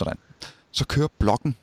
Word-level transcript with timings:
Sådan. 0.00 0.18
Så 0.70 0.86
kører 0.86 1.08
blokken. 1.18 1.56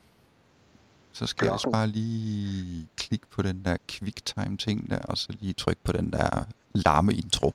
Så 1.14 1.26
skal 1.28 1.46
jeg 1.46 1.54
også 1.54 1.64
Blokken. 1.64 1.80
bare 1.80 1.88
lige 1.88 2.88
klikke 2.98 3.28
på 3.32 3.42
den 3.42 3.66
der 3.66 3.78
quicktime 3.88 4.58
ting 4.58 4.90
der, 4.90 5.00
og 5.00 5.18
så 5.18 5.28
lige 5.40 5.54
trykke 5.54 5.84
på 5.84 5.92
den 5.92 6.12
der 6.12 6.46
larme 6.74 7.14
intro. 7.14 7.54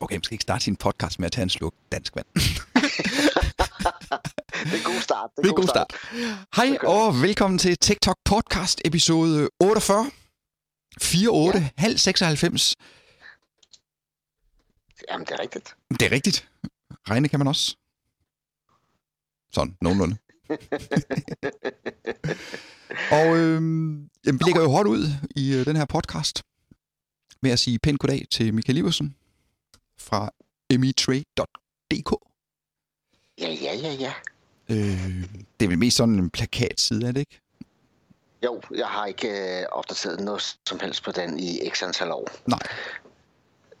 Okay, 0.00 0.16
man 0.16 0.22
skal 0.22 0.34
ikke 0.34 0.42
starte 0.42 0.64
sin 0.64 0.76
podcast 0.76 1.18
med 1.18 1.26
at 1.26 1.32
tage 1.32 1.42
en 1.42 1.48
sluk 1.50 1.74
dansk 1.92 2.16
vand. 2.16 2.26
Det 5.12 5.18
er 5.18 5.18
start. 5.18 5.30
Det 5.36 5.50
er 5.50 5.54
god 5.54 5.68
start. 5.68 5.92
Hej 6.56 6.66
Det 6.66 6.80
gør 6.80 6.88
og 6.88 7.22
velkommen 7.22 7.58
til 7.58 7.78
TikTok 7.78 8.16
podcast 8.24 8.80
episode 8.84 9.48
48. 9.60 10.10
48, 11.30 11.62
ja. 11.62 11.68
halv 11.76 11.98
96. 11.98 12.76
Jamen, 15.10 15.26
det 15.26 15.32
er 15.32 15.38
rigtigt. 15.38 15.76
Det 15.90 16.02
er 16.02 16.12
rigtigt. 16.12 16.48
Regne 17.08 17.28
kan 17.28 17.40
man 17.40 17.48
også. 17.48 17.76
Sådan, 19.52 19.76
nogenlunde. 19.80 20.16
og 23.18 23.36
øhm, 23.36 24.10
jamen, 24.26 24.38
vi 24.38 24.44
lægger 24.44 24.62
jo 24.62 24.68
hårdt 24.68 24.88
ud 24.88 25.06
i 25.36 25.54
øh, 25.54 25.64
den 25.64 25.76
her 25.76 25.84
podcast 25.84 26.42
med 27.42 27.50
at 27.50 27.58
sige 27.58 27.78
pænt 27.78 28.00
goddag 28.00 28.26
til 28.30 28.54
Michael 28.54 28.78
Iversen 28.78 29.16
fra 29.98 30.30
emitrade.dk. 30.70 32.12
Ja, 33.38 33.48
ja, 33.48 33.74
ja, 33.74 33.92
ja. 33.92 34.12
Øh, 34.72 35.24
det 35.60 35.64
er 35.64 35.68
vel 35.68 35.78
mest 35.78 35.96
sådan 35.96 36.14
en 36.14 36.30
plakatside, 36.30 37.08
er 37.08 37.12
det 37.12 37.20
ikke? 37.20 37.40
Jo, 38.44 38.60
jeg 38.74 38.86
har 38.86 39.06
ikke 39.06 39.28
øh, 39.60 39.66
opdateret 39.72 40.20
noget 40.20 40.56
som 40.66 40.80
helst 40.80 41.04
på 41.04 41.12
den 41.12 41.38
i 41.38 41.60
x 41.74 41.82
antal 41.82 42.10
år. 42.10 42.28
Nej, 42.46 42.58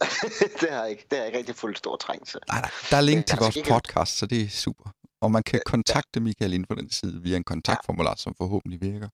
det 0.60 0.70
har 0.70 0.80
jeg 0.82 0.90
ikke. 0.90 1.02
Det 1.10 1.18
har 1.18 1.24
jeg 1.24 1.26
ikke 1.26 1.38
rigtig 1.38 1.56
fuldt 1.56 1.78
stor 1.78 1.96
træng 1.96 2.26
til. 2.26 2.40
nej, 2.48 2.60
nej. 2.60 2.70
Der 2.90 2.96
er 2.96 3.00
link 3.00 3.18
er 3.18 3.22
til 3.22 3.36
vores 3.38 3.46
ganske 3.54 3.58
ikke- 3.58 3.70
podcast, 3.70 4.18
så 4.18 4.26
det 4.26 4.42
er 4.42 4.48
super. 4.48 4.90
Og 5.20 5.30
man 5.30 5.42
kan 5.42 5.60
kontakte 5.66 6.20
Michael 6.20 6.52
inden 6.52 6.66
for 6.66 6.74
den 6.74 6.90
side 6.90 7.22
via 7.22 7.36
en 7.36 7.44
kontaktformular, 7.44 8.14
som 8.16 8.34
forhåbentlig 8.34 8.80
virker. 8.80 9.08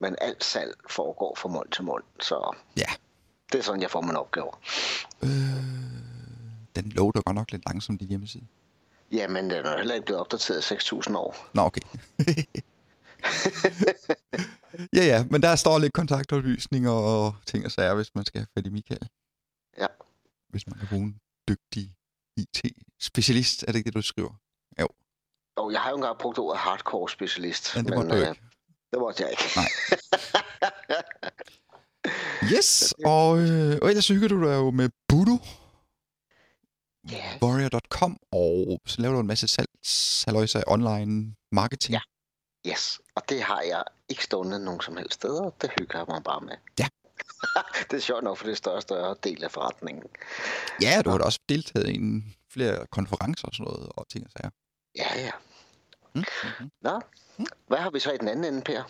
Men 0.00 0.16
alt 0.20 0.44
salg 0.44 0.74
foregår 0.90 1.34
fra 1.38 1.48
mund 1.48 1.68
til 1.72 1.84
mund, 1.84 2.04
så 2.20 2.56
Ja. 2.76 2.86
det 3.52 3.58
er 3.58 3.62
sådan, 3.62 3.82
jeg 3.82 3.90
får 3.90 4.00
mine 4.00 4.18
opgaver. 4.18 4.60
Øh, 5.22 5.30
den 6.76 6.88
loader 6.88 7.20
godt 7.22 7.34
nok 7.34 7.50
lidt 7.52 7.62
langsomt, 7.66 8.00
din 8.00 8.08
hjemmeside. 8.08 8.44
Jamen, 9.12 9.50
den 9.50 9.66
er 9.66 9.76
heller 9.76 9.94
ikke 9.94 10.04
blevet 10.04 10.20
opdateret 10.20 10.70
i 10.70 10.74
6.000 10.74 11.16
år. 11.16 11.48
Nå, 11.54 11.62
okay. 11.62 11.80
ja, 14.96 15.04
ja, 15.04 15.24
men 15.30 15.42
der 15.42 15.56
står 15.56 15.78
lidt 15.78 15.92
kontaktoplysninger 15.92 16.90
og 16.90 17.34
ting 17.46 17.64
og 17.64 17.70
sager, 17.70 17.94
hvis 17.94 18.14
man 18.14 18.24
skal 18.24 18.38
have 18.38 18.46
fat 18.54 18.66
i 18.66 18.70
Michael. 18.70 19.08
Ja. 19.78 19.86
Hvis 20.48 20.66
man 20.66 20.78
kan 20.78 20.88
bruge 20.88 21.02
en 21.02 21.20
dygtig 21.48 21.92
IT-specialist, 22.36 23.62
er 23.62 23.66
det 23.66 23.78
ikke 23.78 23.88
det, 23.88 23.94
du 23.94 24.02
skriver? 24.02 24.30
Og 25.56 25.72
jeg 25.72 25.80
har 25.80 25.90
jo 25.90 25.96
engang 25.96 26.18
brugt 26.18 26.38
ordet 26.38 26.60
hardcore 26.60 27.10
specialist. 27.10 27.76
Men 27.76 27.84
det 27.84 27.94
måtte 27.94 28.10
du 28.10 28.14
øh, 28.16 28.28
ikke. 28.28 28.42
Det 28.90 28.98
måtte 28.98 29.22
jeg 29.22 29.30
ikke. 29.30 29.42
Nej. 29.56 29.68
Yes, 32.52 32.94
og, 33.04 33.38
øh, 33.38 33.78
og 33.82 33.88
ellers 33.88 34.08
hygger 34.08 34.28
du 34.28 34.44
dig 34.44 34.54
jo 34.54 34.70
med 34.70 34.88
Budo, 35.08 35.36
Ja, 37.10 37.38
warrior.com, 37.42 38.18
og 38.32 38.80
så 38.86 39.00
laver 39.02 39.14
du 39.14 39.20
en 39.20 39.26
masse 39.26 39.48
salgshalløjser 39.48 40.62
online 40.66 41.34
marketing. 41.52 41.92
Ja. 41.92 42.00
yes. 42.70 43.00
Og 43.14 43.22
det 43.28 43.42
har 43.42 43.60
jeg 43.62 43.84
ikke 44.08 44.24
stående 44.24 44.64
nogen 44.64 44.80
som 44.80 44.96
helst 44.96 45.14
steder. 45.14 45.50
Det 45.50 45.70
hygger 45.78 45.98
jeg 45.98 46.06
mig 46.08 46.22
bare 46.24 46.40
med. 46.40 46.54
Ja. 46.78 46.88
det 47.90 47.96
er 47.96 48.00
sjovt 48.00 48.24
nok, 48.24 48.36
for 48.38 48.44
det 48.44 48.52
er 48.52 48.56
større 48.56 48.76
og 48.76 48.82
større 48.82 49.16
del 49.22 49.44
af 49.44 49.50
forretningen. 49.50 50.04
Ja, 50.82 51.02
du 51.04 51.10
har 51.10 51.18
da 51.18 51.24
også 51.24 51.40
deltaget 51.48 51.88
i 51.88 51.94
en, 51.94 52.34
flere 52.52 52.86
konferencer 52.92 53.48
og 53.48 53.54
sådan 53.54 53.64
noget, 53.72 53.88
og 53.96 54.08
ting 54.08 54.24
og 54.24 54.30
sager. 54.30 54.50
Ja, 54.96 55.20
ja. 55.20 55.30
Mm, 56.14 56.24
mm, 56.60 56.70
Nå, 56.80 57.00
hvad 57.66 57.78
har 57.78 57.90
vi 57.90 58.00
så 58.00 58.12
i 58.12 58.16
den 58.18 58.28
anden 58.28 58.44
ende, 58.44 58.62
Per? 58.62 58.82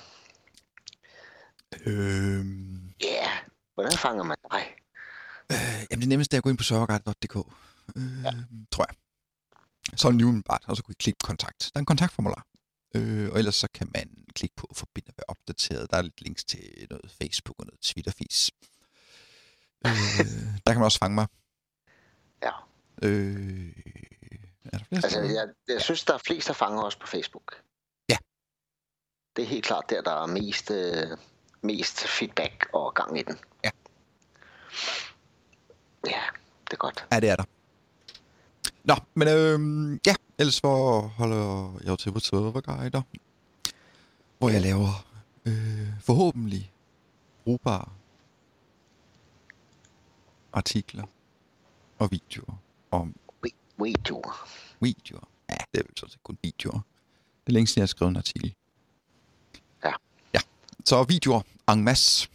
Øhm, 1.87 2.89
Ja, 3.03 3.07
yeah. 3.07 3.31
hvordan 3.75 3.93
fanger 3.93 4.23
man 4.25 4.37
dig? 4.53 4.75
øh, 5.53 5.87
jamen 5.91 6.01
det 6.01 6.09
nemmeste 6.09 6.37
er 6.37 6.39
at 6.41 6.45
gå 6.45 6.51
ind 6.51 6.59
på 6.59 6.65
serverguide.dk, 6.65 7.37
øh, 7.97 8.25
ja. 8.25 8.33
tror 8.73 8.87
jeg. 8.89 8.97
Så 9.99 10.09
er 10.09 10.13
det 10.13 10.23
umiddelbart, 10.23 10.65
og 10.67 10.77
så 10.77 10.83
kan 10.83 10.93
I 10.93 11.03
klikke 11.03 11.19
på 11.19 11.27
kontakt. 11.27 11.71
Der 11.75 11.79
er 11.79 11.81
en 11.81 11.87
kontaktformular. 11.87 12.47
Øh, 12.95 13.33
og 13.33 13.39
ellers 13.39 13.57
så 13.57 13.69
kan 13.75 13.91
man 13.95 14.25
klikke 14.35 14.57
på 14.57 14.67
forbinde 14.75 15.09
og 15.09 15.15
være 15.17 15.25
opdateret. 15.29 15.91
Der 15.91 15.97
er 15.97 16.03
lidt 16.03 16.21
links 16.21 16.45
til 16.45 16.87
noget 16.91 17.11
Facebook 17.23 17.55
og 17.59 17.67
noget 17.67 17.81
Twitter-fis. 17.81 18.51
Øh, 19.87 19.93
der 20.67 20.73
kan 20.73 20.77
man 20.81 20.85
også 20.85 20.99
fange 20.99 21.15
mig. 21.15 21.27
Ja. 22.43 22.53
Øh, 23.03 23.73
er 24.65 24.79
der 24.79 24.85
flere 24.85 25.05
Altså, 25.05 25.21
jeg, 25.21 25.49
jeg 25.69 25.83
synes, 25.83 26.05
der 26.05 26.15
er 26.15 26.19
flest, 26.27 26.49
der 26.49 26.55
fanger 26.55 26.83
os 26.83 26.97
på 26.97 27.07
Facebook. 27.07 27.63
Ja. 28.09 28.17
Det 29.37 29.43
er 29.43 29.47
helt 29.47 29.65
klart 29.65 29.85
der, 29.91 30.03
der 30.03 30.23
er 30.23 30.27
mest, 30.27 30.71
øh, 30.71 31.19
mest 31.61 32.01
feedback 32.01 32.69
og 32.73 32.95
gang 32.95 33.19
i 33.19 33.23
den. 33.23 33.39
Ja. 33.65 33.71
Ja, 36.07 36.23
det 36.65 36.73
er 36.73 36.77
godt. 36.77 37.07
Ja, 37.13 37.21
det 37.21 37.29
er 37.29 37.37
der. 37.37 37.45
Nå, 38.87 38.95
men 39.15 39.29
øhm, 39.29 40.01
ja, 40.07 40.15
ellers 40.39 40.61
for 40.61 41.01
holder 41.01 41.73
jeg 41.81 41.89
jo 41.89 41.97
til 41.97 42.13
på 42.13 42.21
serverguider, 42.21 43.03
hvor 44.39 44.51
jeg 44.51 44.61
laver 44.63 45.07
øh, 45.47 45.89
forhåbentlig 46.01 46.73
brugbare 47.45 47.89
artikler 50.53 51.05
og 51.99 52.11
videoer 52.11 52.63
om 52.91 53.15
Videoer. 53.79 54.49
videoer. 54.81 55.29
Ja, 55.51 55.57
det 55.73 55.81
er 55.81 55.85
vel 55.85 55.97
sådan 55.97 56.11
set 56.11 56.23
kun 56.23 56.39
videoer. 56.43 56.81
Det 57.45 57.47
er 57.47 57.53
længe 57.53 57.67
siden, 57.67 57.81
jeg 57.81 57.83
har 57.83 57.87
skrevet 57.87 58.11
en 58.11 58.17
artikel. 58.17 58.55
Ja. 59.85 59.93
Ja, 60.35 60.41
så 60.85 61.03
videoer 61.05 61.41
en 61.69 61.85
masse. 61.85 62.29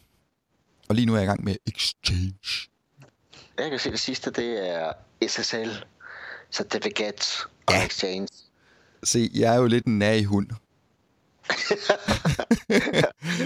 Og 0.89 0.95
lige 0.95 1.05
nu 1.05 1.13
er 1.13 1.17
jeg 1.17 1.23
i 1.23 1.27
gang 1.27 1.43
med 1.43 1.55
Exchange. 1.65 2.69
Jeg 3.57 3.69
kan 3.69 3.79
se, 3.79 3.91
det 3.91 3.99
sidste, 3.99 4.31
det 4.31 4.69
er 4.69 4.93
SSL, 5.27 5.69
Certificate 6.51 7.25
on 7.67 7.75
Ja. 7.75 7.85
Exchange. 7.85 8.27
Se, 9.03 9.29
jeg 9.33 9.55
er 9.55 9.59
jo 9.59 9.65
lidt 9.67 9.85
en 9.85 9.99
nær 9.99 10.25
hund. 10.25 10.47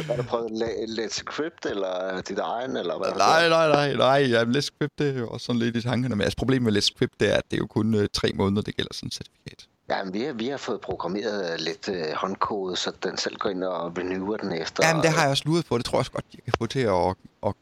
Har 0.08 0.16
du 0.16 0.24
prøvet 0.24 0.52
Le- 0.52 1.04
Let's 1.06 1.24
Crypt, 1.24 1.66
eller 1.66 2.22
dit 2.22 2.40
egen, 2.40 2.78
eller 2.78 2.98
hvad? 2.98 3.12
Nej, 3.18 3.50
nej, 3.50 3.68
nej, 3.68 3.94
nej. 3.96 4.30
Jamen, 4.30 4.56
Let's 4.56 4.60
Script, 4.62 5.00
det 5.00 5.10
er 5.16 5.20
jo 5.20 5.30
også 5.30 5.46
sådan 5.46 5.60
lidt 5.60 5.76
i 5.76 5.82
tankerne. 5.82 6.16
Men 6.16 6.22
altså, 6.24 6.38
problemet 6.38 6.74
med 6.74 6.82
Let's 6.82 6.86
Script, 6.96 7.20
det 7.20 7.34
er, 7.34 7.38
at 7.38 7.44
det 7.52 7.58
er 7.58 7.62
jo 7.62 7.68
kun 7.68 7.94
øh, 7.96 8.08
tre 8.14 8.32
måneder, 8.36 8.62
det 8.62 8.76
gælder 8.76 8.94
sådan 8.94 9.08
et 9.08 9.14
certifikat. 9.14 9.68
Ja, 9.90 10.04
men 10.04 10.14
vi 10.14 10.22
har, 10.22 10.34
vi 10.34 10.48
har 10.48 10.58
fået 10.58 10.82
programmeret 10.82 11.52
øh, 11.54 11.60
lidt 11.60 11.90
øh, 11.90 12.06
håndkode, 12.16 12.76
så 12.76 12.92
den 13.04 13.18
selv 13.18 13.36
går 13.38 13.50
ind 13.50 13.64
og 13.64 13.98
renewer 13.98 14.38
den 14.38 14.52
efter. 14.52 14.88
Jamen, 14.88 15.04
det 15.04 15.12
har 15.12 15.22
jeg 15.22 15.30
også 15.32 15.44
luret 15.46 15.66
på. 15.66 15.78
Det 15.78 15.86
tror 15.86 15.96
jeg 15.98 16.00
også 16.00 16.12
godt, 16.12 16.26
jeg 16.34 16.44
kan 16.44 16.54
få 16.60 16.66
til 16.66 16.80
at, 16.80 17.16
at, 17.46 17.54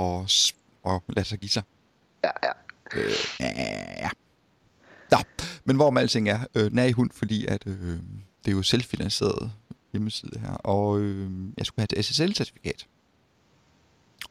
at, 0.00 0.30
s- 0.30 0.54
at 0.86 1.00
lade 1.08 1.26
sig 1.28 1.38
give 1.38 1.50
sig. 1.50 1.62
Ja, 2.24 2.30
ja. 2.42 2.50
Øh, 2.94 3.12
ja. 3.40 4.10
Nå, 5.12 5.18
men 5.64 5.76
hvor 5.76 5.98
alting 5.98 6.28
er, 6.28 6.46
øh, 6.54 6.72
nær 6.72 6.84
i 6.84 6.92
hund, 6.92 7.10
fordi 7.10 7.46
at, 7.46 7.66
øh, 7.66 7.98
det 8.44 8.50
er 8.50 8.52
jo 8.52 8.62
selvfinansieret 8.62 9.52
hjemmeside 9.92 10.40
her, 10.40 10.52
og 10.52 11.00
øh, 11.00 11.30
jeg 11.58 11.66
skulle 11.66 11.86
have 11.90 11.98
et 11.98 12.04
SSL-certifikat. 12.04 12.86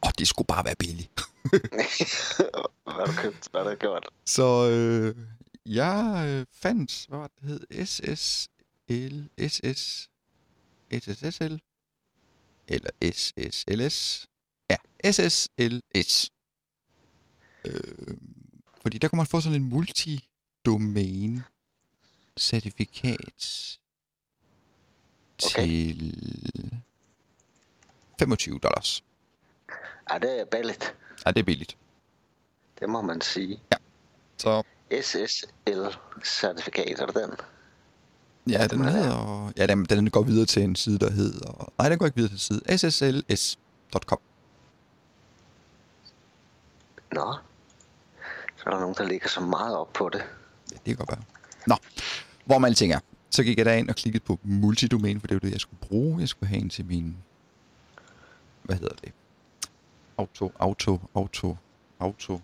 Og 0.00 0.18
det 0.18 0.28
skulle 0.28 0.46
bare 0.46 0.64
være 0.64 0.74
billigt. 0.78 1.10
hvad 2.84 2.94
har 2.94 3.04
du 3.06 3.12
købt? 3.12 3.48
Hvad 3.50 3.62
har 3.62 3.70
du 3.70 3.76
gjort? 3.76 4.08
Så 4.26 4.68
øh, 4.70 5.16
jeg 5.66 6.24
øh, 6.28 6.46
fandt, 6.52 7.06
hvad 7.08 7.18
var 7.18 7.30
det, 7.40 7.48
hed? 7.48 7.86
SSL, 7.86 9.48
SS, 9.48 10.08
SSL, 11.00 11.54
eller 12.68 12.90
SSLS. 13.12 14.26
Ja, 14.70 14.76
SSLS. 15.12 16.30
Øh, 17.64 18.16
fordi 18.82 18.98
der 18.98 19.08
kan 19.08 19.16
man 19.16 19.26
få 19.26 19.40
sådan 19.40 19.62
en 19.62 19.68
multi-domain 20.66 21.40
certifikat 22.38 23.78
Okay. 25.44 25.66
til 25.66 26.14
25 28.18 28.58
dollars. 28.58 29.04
Ja, 30.12 30.18
det 30.18 30.40
er 30.40 30.44
ballet. 30.44 30.94
Ja, 31.26 31.30
det 31.30 31.40
er 31.40 31.44
billigt. 31.44 31.76
Det 32.80 32.88
må 32.88 33.02
man 33.02 33.20
sige. 33.20 33.62
Så 34.38 34.62
SSL-certifikat, 34.90 37.00
er 37.00 37.06
det 37.06 37.14
den? 37.14 37.30
Ja, 38.52 38.66
den 38.66 38.84
hedder... 38.84 39.52
Ja, 39.56 39.66
den, 39.66 39.84
den 39.84 40.10
går 40.10 40.22
videre 40.22 40.46
til 40.46 40.62
en 40.62 40.76
side, 40.76 40.98
der 40.98 41.10
hedder... 41.10 41.72
Nej, 41.78 41.88
den 41.88 41.98
går 41.98 42.06
ikke 42.06 42.16
videre 42.16 42.36
til 42.36 42.54
en 42.54 42.78
side. 42.78 42.90
ssls.com. 42.90 44.18
Nå. 47.12 47.34
Så 48.56 48.62
er 48.66 48.70
der 48.70 48.80
nogen, 48.80 48.94
der 48.98 49.04
ligger 49.04 49.28
så 49.28 49.40
meget 49.40 49.76
op 49.76 49.92
på 49.92 50.08
det. 50.08 50.22
Ja, 50.72 50.76
det 50.76 50.84
kan 50.84 50.96
godt 50.96 51.10
være. 51.10 51.22
Nå, 51.66 51.76
hvor 52.44 52.58
man 52.58 52.68
alting 52.68 52.92
er. 52.92 53.00
Så 53.30 53.42
gik 53.42 53.58
jeg 53.58 53.66
derind 53.66 53.88
og 53.88 53.96
klikkede 53.96 54.24
på 54.24 54.38
multidomæne, 54.42 55.20
for 55.20 55.26
det 55.26 55.34
var 55.34 55.40
det, 55.40 55.52
jeg 55.52 55.60
skulle 55.60 55.80
bruge. 55.80 56.20
Jeg 56.20 56.28
skulle 56.28 56.48
have 56.48 56.62
en 56.62 56.70
til 56.70 56.84
min... 56.84 57.16
Hvad 58.62 58.76
hedder 58.76 58.94
det? 58.94 59.12
Auto, 60.18 60.52
auto, 60.58 61.00
auto, 61.14 61.56
auto. 62.00 62.40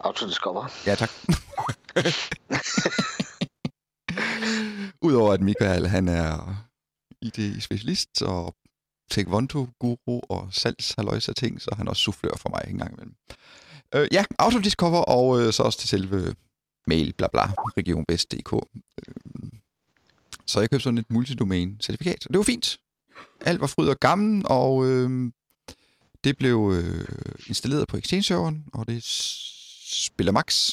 Autodiscover. 0.00 0.68
Ja, 0.86 0.94
tak. 0.94 1.10
Udover 5.02 5.32
at 5.32 5.40
Michael, 5.40 5.86
han 5.86 6.08
er 6.08 6.54
IT-specialist 7.22 8.22
og 8.22 8.54
Taekwondo-guru 9.10 10.20
og 10.28 10.48
salgshalløjse 10.50 11.32
ting, 11.32 11.62
så 11.62 11.74
han 11.76 11.88
også 11.88 12.02
soufflør 12.02 12.36
for 12.36 12.48
mig 12.48 12.62
en 12.68 12.78
gang 12.78 12.92
imellem. 12.92 13.14
Øh, 13.94 14.08
ja, 14.12 14.24
Autodiscover 14.38 15.00
og 15.00 15.40
øh, 15.40 15.52
så 15.52 15.62
også 15.62 15.78
til 15.78 15.88
selve 15.88 16.34
mail, 16.86 17.12
bla 17.12 17.28
bla, 17.28 17.42
regionvest.dk. 17.76 18.52
Øh, 18.52 19.50
så 20.46 20.60
jeg 20.60 20.70
købte 20.70 20.84
sådan 20.84 20.98
et 20.98 21.10
multidomæne-certifikat, 21.10 22.26
og 22.26 22.32
det 22.32 22.38
var 22.38 22.44
fint. 22.44 22.80
Alt 23.40 23.60
var 23.60 23.66
fryd 23.66 23.88
og 23.88 24.00
gammel, 24.00 24.42
og 24.46 24.86
øh, 24.86 25.32
det 26.24 26.38
blev 26.38 26.72
øh, 26.74 27.08
installeret 27.46 27.88
på 27.88 27.96
Exchange-serveren, 27.96 28.64
og 28.72 28.88
det 28.88 29.04
spiller 29.90 30.32
max. 30.32 30.70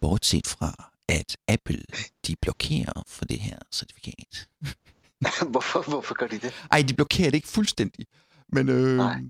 Bortset 0.00 0.46
fra, 0.46 0.90
at 1.08 1.36
Apple 1.48 1.82
de 2.26 2.36
blokerer 2.42 3.02
for 3.06 3.24
det 3.24 3.40
her 3.40 3.58
certifikat. 3.72 4.48
hvorfor, 5.52 5.90
hvorfor 5.90 6.14
gør 6.14 6.26
de 6.26 6.38
det? 6.38 6.52
Ej, 6.70 6.82
de 6.88 6.94
blokerer 6.94 7.30
det 7.30 7.34
ikke 7.34 7.48
fuldstændig. 7.48 8.06
Men 8.48 8.68
øh, 8.68 8.96
Nej. 8.96 9.20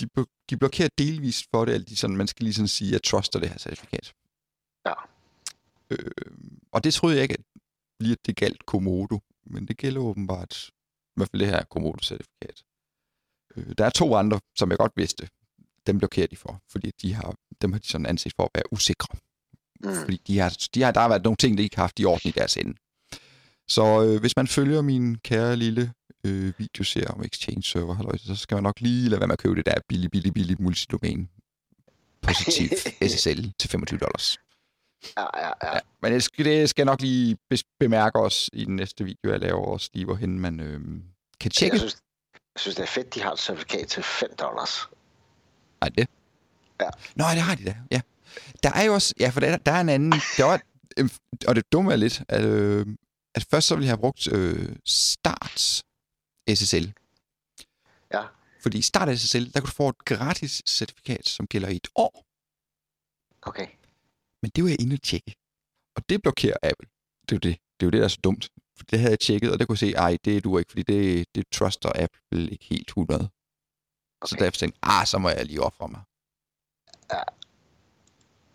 de, 0.00 0.08
de 0.50 0.56
blokerer 0.56 0.88
delvist 0.98 1.46
for 1.50 1.64
det. 1.64 1.72
At 1.72 1.88
de 1.88 1.96
sådan, 1.96 2.16
man 2.16 2.26
skal 2.26 2.44
lige 2.44 2.54
sådan 2.54 2.68
sige, 2.68 2.88
at 2.88 2.92
jeg 2.92 3.02
truster 3.02 3.38
det 3.38 3.48
her 3.48 3.58
certifikat. 3.58 4.14
Ja. 4.86 4.94
Øh, 5.90 6.10
og 6.72 6.84
det 6.84 6.94
troede 6.94 7.16
jeg 7.16 7.22
ikke, 7.22 7.34
at 7.34 7.44
lige 8.00 8.16
det 8.26 8.36
galt 8.36 8.66
Komodo. 8.66 9.20
Men 9.46 9.68
det 9.68 9.76
gælder 9.76 10.00
åbenbart, 10.00 10.70
i 10.70 11.12
hvert 11.16 11.28
fald 11.30 11.40
det 11.40 11.48
her 11.48 11.62
Komodo-certifikat. 11.64 12.64
Øh, 13.56 13.74
der 13.78 13.84
er 13.84 13.90
to 13.90 14.14
andre, 14.14 14.40
som 14.56 14.70
jeg 14.70 14.78
godt 14.78 14.92
vidste. 14.96 15.28
Dem 15.86 15.98
blokerer 15.98 16.26
de 16.26 16.36
for, 16.36 16.62
fordi 16.70 16.90
de 17.02 17.14
har, 17.14 17.34
dem 17.62 17.72
har 17.72 17.78
de 17.78 17.88
sådan 17.88 18.06
anset 18.06 18.32
for 18.36 18.44
at 18.44 18.50
være 18.54 18.72
usikre. 18.72 19.18
Mm. 19.80 19.94
Fordi 19.94 20.16
de 20.26 20.38
har, 20.38 20.56
de 20.74 20.82
har, 20.82 20.90
der 20.90 21.00
har 21.00 21.08
været 21.08 21.24
nogle 21.24 21.36
ting, 21.36 21.58
de 21.58 21.62
ikke 21.62 21.76
har 21.76 21.82
haft 21.82 22.00
i 22.00 22.04
orden 22.04 22.28
i 22.28 22.32
deres 22.32 22.56
ende. 22.56 22.74
Så 23.68 24.04
øh, 24.04 24.20
hvis 24.20 24.36
man 24.36 24.48
følger 24.48 24.82
min 24.82 25.18
kære 25.18 25.56
lille 25.56 25.92
øh, 26.26 26.52
videoserie 26.58 27.10
om 27.10 27.22
Exchange 27.24 27.62
Server, 27.62 27.94
halløj, 27.94 28.16
så 28.16 28.36
skal 28.36 28.54
man 28.54 28.62
nok 28.62 28.80
lige 28.80 29.08
lade 29.08 29.20
være 29.20 29.28
med 29.28 29.32
at 29.32 29.38
købe 29.38 29.54
det 29.54 29.66
der 29.66 29.74
billig, 29.88 30.10
billig, 30.10 30.34
billig 30.34 30.62
multidomæne 30.62 31.28
positiv 32.22 32.68
SSL 33.08 33.52
til 33.58 33.70
25 33.70 33.98
dollars. 33.98 34.38
Ja, 35.16 35.26
ja, 35.40 35.52
ja. 35.62 35.74
Ja, 35.74 35.80
men 36.02 36.12
det 36.12 36.22
skal, 36.22 36.44
det 36.44 36.70
skal 36.70 36.82
jeg 36.82 36.86
nok 36.86 37.00
lige 37.00 37.36
bemærke 37.80 38.18
os 38.18 38.50
i 38.52 38.64
den 38.64 38.76
næste 38.76 39.04
video, 39.04 39.30
jeg 39.30 39.40
laver 39.40 39.66
også 39.66 39.90
lige, 39.94 40.04
hvorhen 40.04 40.40
man 40.40 40.60
øh, 40.60 40.80
kan 41.40 41.50
tjekke. 41.50 41.74
Jeg 41.74 41.80
synes, 41.80 41.96
jeg 42.54 42.60
synes, 42.60 42.76
det 42.76 42.82
er 42.82 42.86
fedt, 42.86 43.14
de 43.14 43.20
har 43.22 43.32
et 43.32 43.38
certifikat 43.38 43.88
til 43.88 44.02
5 44.02 44.36
dollars. 44.36 44.88
Nej, 45.80 45.88
det? 45.88 46.08
Ja. 46.80 46.88
Nå, 47.16 47.24
det 47.24 47.40
har 47.40 47.54
de 47.54 47.64
da, 47.64 47.76
ja. 47.90 48.00
Der 48.62 48.72
er 48.72 48.82
jo 48.82 48.94
også, 48.94 49.14
ja, 49.20 49.28
for 49.28 49.40
der, 49.40 49.56
der 49.56 49.72
er 49.72 49.80
en 49.80 49.88
anden, 49.88 50.12
der 50.36 50.44
var, 50.44 50.60
øh, 50.98 51.10
og 51.48 51.56
det 51.56 51.72
dumme 51.72 51.92
er 51.92 51.96
lidt, 51.96 52.22
at, 52.28 52.44
øh, 52.44 52.86
at 53.34 53.46
først 53.50 53.66
så 53.68 53.74
ville 53.74 53.86
jeg 53.86 53.90
have 53.90 54.00
brugt 54.00 54.32
øh, 54.32 54.76
Start 54.84 55.82
SSL. 56.54 56.92
Ja. 58.12 58.22
Fordi 58.62 58.82
Start 58.82 59.18
SSL, 59.18 59.52
der 59.54 59.60
kunne 59.60 59.66
du 59.66 59.72
få 59.72 59.88
et 59.88 60.04
gratis 60.04 60.62
certifikat, 60.66 61.28
som 61.28 61.46
gælder 61.46 61.68
i 61.68 61.76
et 61.76 61.88
år. 61.94 62.24
Okay. 63.42 63.66
Men 64.44 64.50
det 64.54 64.60
var 64.64 64.70
jeg 64.70 64.80
inde 64.80 64.94
og 64.98 65.02
tjekke. 65.10 65.32
Og 65.96 66.00
det 66.08 66.22
blokerer 66.22 66.56
Apple. 66.70 66.88
Det 67.26 67.32
er 67.32 67.36
jo 67.36 67.44
det. 67.48 67.56
Det 67.76 67.82
er 67.82 67.86
jo 67.86 67.90
det, 67.90 67.98
der 67.98 68.04
er 68.04 68.14
så 68.16 68.20
dumt. 68.24 68.44
For 68.76 68.84
det 68.90 68.98
havde 68.98 69.10
jeg 69.16 69.20
tjekket, 69.20 69.52
og 69.52 69.58
det 69.58 69.66
kunne 69.66 69.74
jeg 69.80 69.86
se, 69.88 69.92
ej, 70.06 70.18
det 70.24 70.36
er 70.36 70.40
du 70.40 70.58
ikke, 70.58 70.70
fordi 70.72 70.82
det, 70.82 71.26
det 71.34 71.44
truster 71.52 71.90
Apple 72.04 72.50
ikke 72.50 72.64
helt 72.64 72.88
100. 72.88 73.20
Okay. 73.20 73.30
Så 74.30 74.36
derfor 74.38 74.58
tænkte 74.58 74.78
jeg, 74.82 74.90
ah, 75.00 75.06
så 75.06 75.18
må 75.18 75.28
jeg 75.28 75.46
lige 75.46 75.60
ofre 75.62 75.88
mig. 75.88 76.02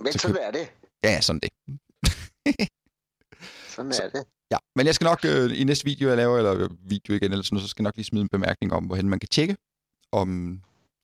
Men 0.03 0.13
Så 0.13 0.19
sådan 0.19 0.35
køb- 0.35 0.43
er 0.47 0.51
det. 0.51 0.65
Ja, 1.03 1.09
ja, 1.15 1.21
sådan 1.21 1.39
det. 1.39 1.51
Sådan 3.75 3.93
Så- 3.93 4.03
er 4.03 4.09
det. 4.09 4.23
Ja, 4.51 4.57
men 4.75 4.85
jeg 4.85 4.95
skal 4.95 5.05
nok 5.05 5.25
øh, 5.25 5.59
i 5.61 5.63
næste 5.63 5.85
video, 5.85 6.07
jeg 6.09 6.17
laver, 6.17 6.37
eller 6.37 6.67
video 6.93 7.13
igen, 7.15 7.31
eller 7.31 7.43
sådan 7.43 7.55
noget, 7.55 7.63
så 7.67 7.69
skal 7.69 7.83
jeg 7.83 7.87
nok 7.87 7.95
lige 7.95 8.05
smide 8.05 8.21
en 8.21 8.29
bemærkning 8.29 8.73
om, 8.73 8.85
hvorhen 8.85 9.09
man 9.09 9.19
kan 9.19 9.29
tjekke, 9.29 9.55
om 10.11 10.29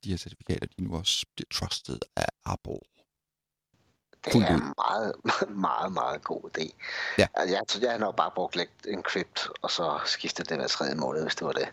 de 0.04 0.10
her 0.10 0.18
certifikater, 0.18 0.68
de 0.68 0.84
nu 0.84 0.96
også 0.98 1.26
bliver 1.36 1.48
trusted 1.52 2.00
af 2.16 2.26
Apple. 2.46 2.80
Det 4.34 4.42
er 4.42 4.48
en 4.56 4.74
meget, 4.78 5.14
meget, 5.68 5.92
meget 5.92 6.24
god 6.24 6.42
idé. 6.58 6.70
Ja. 7.18 7.28
Altså, 7.34 7.56
jeg, 7.56 7.62
tror, 7.68 7.82
jeg 7.82 7.92
har 7.92 7.98
nok 7.98 8.16
bare 8.16 8.32
brugt 8.36 8.56
lidt 8.56 8.70
encrypt, 8.88 9.48
og 9.62 9.72
så 9.72 10.00
skiftet 10.06 10.50
det 10.50 10.58
hver 10.58 10.68
tredje 10.68 10.96
måned, 10.96 11.22
hvis 11.24 11.36
det 11.36 11.46
var 11.48 11.52
det. 11.52 11.68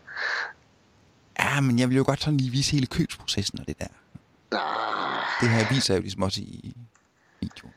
Ja, 1.39 1.61
men 1.61 1.79
jeg 1.79 1.89
vil 1.89 1.97
jo 1.97 2.03
godt 2.07 2.21
sådan 2.21 2.37
lige 2.37 2.51
vise 2.51 2.71
hele 2.71 2.85
købsprocessen 2.87 3.59
og 3.59 3.67
det 3.67 3.79
der. 3.79 3.87
Ah, 4.51 5.23
Det 5.41 5.49
her 5.49 5.69
viser 5.73 5.93
jeg 5.93 5.99
jo 5.99 6.01
ligesom 6.01 6.21
også 6.23 6.41
i 6.41 6.75
video. 7.41 7.69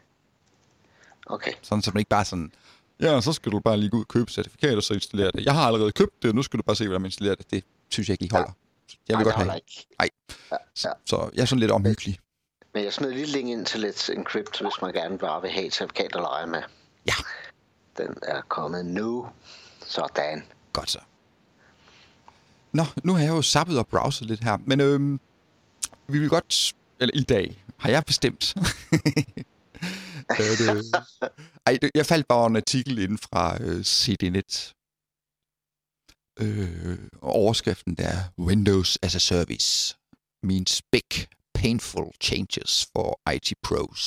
okay. 1.27 1.53
Sådan, 1.63 1.83
så 1.83 1.91
man 1.95 1.99
ikke 1.99 2.09
bare 2.09 2.25
sådan, 2.25 2.53
ja, 3.01 3.21
så 3.21 3.33
skal 3.33 3.53
du 3.53 3.61
bare 3.61 3.77
lige 3.77 3.91
gå 3.91 3.97
ud 3.97 4.03
og 4.03 4.09
købe 4.09 4.31
certifikat, 4.31 4.77
og 4.77 4.83
så 4.83 4.95
installere 4.95 5.31
det. 5.35 5.45
Jeg 5.45 5.55
har 5.55 5.67
allerede 5.67 5.93
købt 5.93 6.23
det, 6.23 6.35
nu 6.35 6.43
skal 6.43 6.59
du 6.59 6.63
bare 6.63 6.77
se, 6.77 6.85
hvordan 6.85 7.01
man 7.03 7.09
installerer 7.09 7.35
det. 7.35 7.51
Det 7.51 7.65
synes 7.89 8.09
jeg 8.09 8.15
ikke, 8.23 8.25
I 8.25 8.29
holder. 8.33 8.51
Jeg 9.09 9.19
vil 9.19 9.25
Nej, 9.27 9.33
godt 9.35 9.45
have. 9.47 9.57
Ikke. 9.57 9.87
Nej. 9.99 10.09
Ja, 10.53 10.57
Så, 10.75 10.89
ja. 10.89 10.95
så 11.07 11.31
jeg 11.35 11.43
er 11.43 11.47
sådan 11.47 11.61
lidt 11.61 11.71
omhyggelig. 11.71 12.19
Men 12.77 12.85
jeg 12.85 12.93
smed 12.93 13.13
lige 13.13 13.27
link 13.27 13.49
ind 13.49 13.67
til 13.67 13.81
lidt 13.81 14.11
encrypt, 14.11 14.61
hvis 14.61 14.73
man 14.83 14.93
gerne 14.93 15.19
bare 15.19 15.43
vil 15.43 15.51
have 15.51 15.67
et 15.67 15.75
certifikat 15.75 16.17
at 16.17 16.21
lege 16.21 16.47
med. 16.47 16.63
Ja. 17.07 17.13
Den 17.99 18.15
er 18.23 18.41
kommet 18.41 18.87
nu. 18.87 19.29
Sådan. 19.87 20.43
Godt 20.73 20.91
så. 20.91 20.99
Nå, 22.73 22.85
nu 23.05 23.13
har 23.15 23.21
jeg 23.23 23.29
jo 23.29 23.43
sappet 23.43 23.79
og 23.79 23.87
browset 23.89 24.27
lidt 24.27 24.45
her, 24.45 24.57
men 24.67 24.81
øhm, 24.81 25.21
vi 26.09 26.19
vil 26.19 26.29
godt, 26.29 26.75
eller 27.01 27.15
i 27.15 27.23
dag, 27.23 27.65
har 27.79 27.91
jeg 27.91 28.03
bestemt. 28.07 28.55
at, 30.31 30.61
øh, 30.77 30.83
ej, 31.67 31.79
det- 31.83 31.91
jeg 31.95 32.07
faldt 32.07 32.29
bare 32.29 32.47
en 32.47 32.57
artikel 32.57 32.99
inden 32.99 33.19
fra 33.19 33.57
øh, 33.63 33.85
CDNet. 33.85 34.75
Øh, 36.41 36.99
overskriften 37.23 37.95
der 37.95 38.09
er 38.09 38.23
Windows 38.39 38.99
as 39.03 39.15
a 39.15 39.19
Service 39.19 39.97
means 40.43 40.83
big, 40.93 41.29
painful 41.61 42.07
changes 42.21 42.73
for 42.93 43.09
IT 43.35 43.49
pros. 43.63 44.03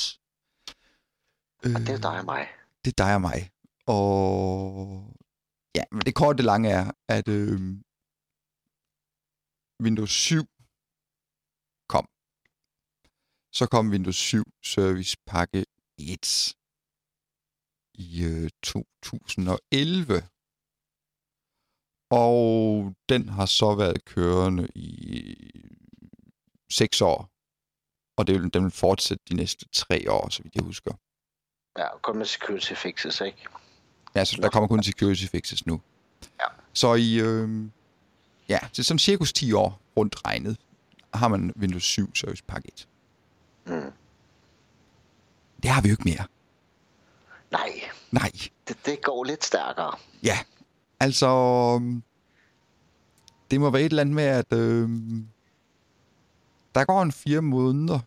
Øh, 1.64 1.74
Og 1.74 1.80
det 1.86 1.94
er 1.98 2.02
dig 2.08 2.18
og 2.18 2.24
mig. 2.24 2.48
det 2.84 2.90
er 2.94 3.04
dig 3.04 3.14
og 3.14 3.20
mig. 3.20 3.40
Og 3.86 4.00
ja, 5.74 5.84
men 5.92 6.00
det 6.06 6.14
korte 6.14 6.36
det 6.36 6.44
lange 6.44 6.68
er, 6.70 6.86
at 7.08 7.28
øh, 7.28 7.60
Windows 9.84 10.10
7 10.10 10.44
kom. 11.88 12.06
Så 13.52 13.66
kom 13.70 13.90
Windows 13.90 14.16
7 14.16 14.44
Service 14.64 15.16
Pakke 15.26 15.64
1 15.98 16.54
i 17.94 18.24
øh, 18.24 18.50
2011. 18.62 20.28
Og 22.10 22.94
den 23.08 23.28
har 23.28 23.46
så 23.46 23.74
været 23.74 24.04
kørende 24.04 24.68
i 24.74 25.00
6 26.70 27.00
år. 27.00 27.30
Og 28.20 28.26
det 28.26 28.34
vil, 28.34 28.54
den 28.54 28.62
vil 28.62 28.70
fortsætte 28.70 29.24
de 29.28 29.34
næste 29.34 29.66
3 29.72 30.10
år, 30.10 30.28
så 30.28 30.42
vidt 30.42 30.54
jeg 30.54 30.64
husker. 30.64 30.92
Ja, 31.78 31.86
kun 32.02 32.18
med 32.18 32.26
security 32.26 32.72
fixes, 32.72 33.20
ikke? 33.20 33.38
Ja, 34.14 34.24
så 34.24 34.40
der 34.42 34.48
kommer 34.48 34.68
kun 34.68 34.82
security 34.82 35.26
fixes 35.26 35.66
nu. 35.66 35.80
Ja. 36.40 36.46
Så 36.72 36.94
i, 36.94 37.20
øh, 37.20 37.64
ja, 38.48 38.58
til 38.72 38.84
sådan 38.84 38.98
cirkus 38.98 39.32
10 39.32 39.52
år 39.52 39.80
rundt 39.96 40.26
regnet, 40.26 40.56
har 41.14 41.28
man 41.28 41.52
Windows 41.56 41.84
7 41.84 42.14
Service 42.14 42.42
Pack 42.48 42.64
1. 42.64 42.88
Mm. 43.66 43.92
Det 45.62 45.70
har 45.70 45.82
vi 45.82 45.88
jo 45.88 45.92
ikke 45.92 46.04
mere. 46.04 46.26
Nej, 47.50 47.70
Nej. 48.10 48.30
det, 48.68 48.86
det 48.86 49.02
går 49.02 49.24
lidt 49.24 49.44
stærkere. 49.44 49.96
Ja. 50.22 50.38
Altså, 51.00 51.26
øhm, 51.76 52.02
det 53.50 53.60
må 53.60 53.70
være 53.70 53.82
et 53.82 53.86
eller 53.90 54.00
andet 54.00 54.14
med, 54.14 54.24
at 54.24 54.52
øh, 54.52 54.88
der 56.74 56.84
går 56.84 57.02
en 57.02 57.12
fire 57.12 57.42
måneder. 57.42 58.00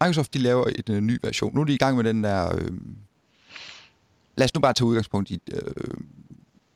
Microsoft, 0.00 0.34
de 0.34 0.38
laver 0.38 0.66
et 0.76 0.88
øh, 0.88 1.00
ny 1.00 1.18
version. 1.22 1.54
Nu 1.54 1.60
er 1.60 1.64
de 1.64 1.74
i 1.74 1.78
gang 1.78 1.96
med 1.96 2.04
den 2.04 2.24
der... 2.24 2.56
Øh, 2.56 2.70
lad 4.36 4.44
os 4.44 4.54
nu 4.54 4.60
bare 4.60 4.72
tage 4.72 4.86
udgangspunkt 4.86 5.30
i... 5.30 5.40
Øh, 5.52 5.94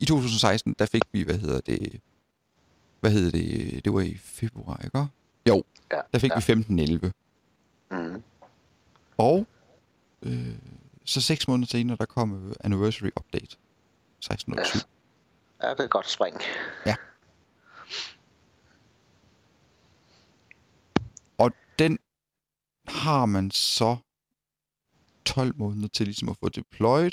I 0.01 0.05
2016, 0.05 0.75
der 0.79 0.87
fik 0.87 1.03
vi, 1.13 1.23
hvad 1.23 1.39
hedder 1.39 1.61
det... 1.61 2.01
Hvad 3.01 3.11
hedder 3.11 3.31
det? 3.31 3.85
Det 3.85 3.93
var 3.93 4.01
i 4.01 4.17
februar, 4.17 4.81
ikke? 4.85 5.07
Jo, 5.49 5.65
Ja, 5.93 6.01
der 6.13 6.19
fik 6.19 6.31
ja. 6.31 6.55
vi 6.55 6.75
15.11. 7.03 7.11
Mm. 7.91 8.23
Og 9.17 9.47
øh, 10.23 10.55
så 11.05 11.21
seks 11.21 11.49
måneder 11.49 11.67
senere, 11.67 11.97
der 12.01 12.05
kom 12.05 12.49
øh, 12.49 12.55
Anniversary 12.61 13.11
Update. 13.17 13.57
1607. 14.19 14.89
Ja, 15.63 15.71
det 15.71 15.81
er 15.81 15.85
et 15.85 15.91
godt 15.91 16.11
spring. 16.11 16.37
Og 21.39 21.51
den 21.79 21.99
har 23.05 23.27
man 23.27 23.51
så 23.51 23.97
12 25.25 25.57
måneder 25.57 25.89
til 25.89 26.07
ligesom 26.07 26.29
at 26.29 26.37
få 26.43 26.49
deployed, 26.49 27.11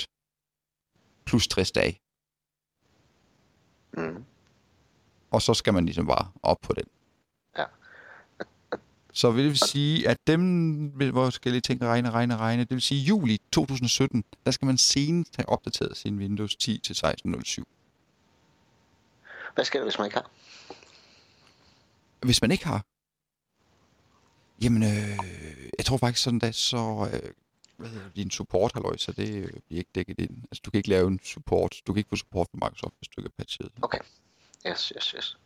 plus 1.26 1.48
60 1.48 1.72
dage. 1.72 2.00
Mm. 3.94 4.26
Og 5.32 5.42
så 5.42 5.54
skal 5.54 5.74
man 5.74 5.86
ligesom 5.86 6.08
bare 6.08 6.32
op 6.44 6.58
på 6.62 6.74
den. 6.74 6.84
Ja. 7.58 7.66
Så 9.14 9.32
vil 9.32 9.50
det 9.50 9.60
sige, 9.60 10.10
at 10.10 10.18
dem, 10.28 10.42
hvor 10.88 11.30
skal 11.30 11.50
jeg 11.50 11.54
lige 11.54 11.62
tænke, 11.62 11.86
regne, 11.86 12.12
regne, 12.12 12.38
regne, 12.38 12.64
det 12.64 12.72
vil 12.72 12.82
sige 12.82 13.02
juli 13.02 13.38
2017, 13.52 14.24
der 14.46 14.52
skal 14.52 14.66
man 14.66 14.78
senest 14.78 15.36
have 15.36 15.50
opdateret 15.50 15.98
sin 15.98 16.18
Windows 16.18 16.56
10 16.56 16.78
til 16.78 16.94
16.07. 16.94 17.64
Hvad 19.56 19.66
sker 19.66 19.80
der, 19.80 19.86
hvis 19.86 19.98
man 19.98 20.06
ikke 20.06 20.18
har? 20.18 20.30
Hvis 22.26 22.42
man 22.42 22.52
ikke 22.52 22.66
har, 22.66 22.86
jamen, 24.64 24.84
øh, 24.84 25.20
jeg 25.78 25.86
tror 25.86 25.98
faktisk 25.98 26.24
sådan, 26.24 26.42
at 26.44 26.56
så, 26.56 27.10
øh, 27.14 27.32
hvad 27.78 27.90
hedder 27.90 28.10
din 28.16 28.32
support 28.32 28.72
halløj, 28.74 28.98
så 28.98 29.12
det 29.12 29.30
øh, 29.36 29.50
bliver 29.68 29.80
ikke 29.80 29.90
dækket 29.96 30.20
ind. 30.20 30.38
Altså, 30.52 30.62
du 30.66 30.72
kan 30.72 30.78
ikke 30.78 30.90
lave 30.90 31.08
en 31.08 31.20
support, 31.24 31.76
du 31.88 31.94
kan 31.94 31.98
ikke 31.98 32.10
få 32.10 32.16
support 32.16 32.48
fra 32.52 32.56
Microsoft, 32.68 32.94
hvis 33.00 33.08
du 33.08 33.22
ikke 33.22 33.28
er 33.38 33.44
patchet. 33.44 33.70
Okay. 33.82 34.00
Yes, 34.68 34.92
yes, 34.96 35.06
yes. 35.18 35.38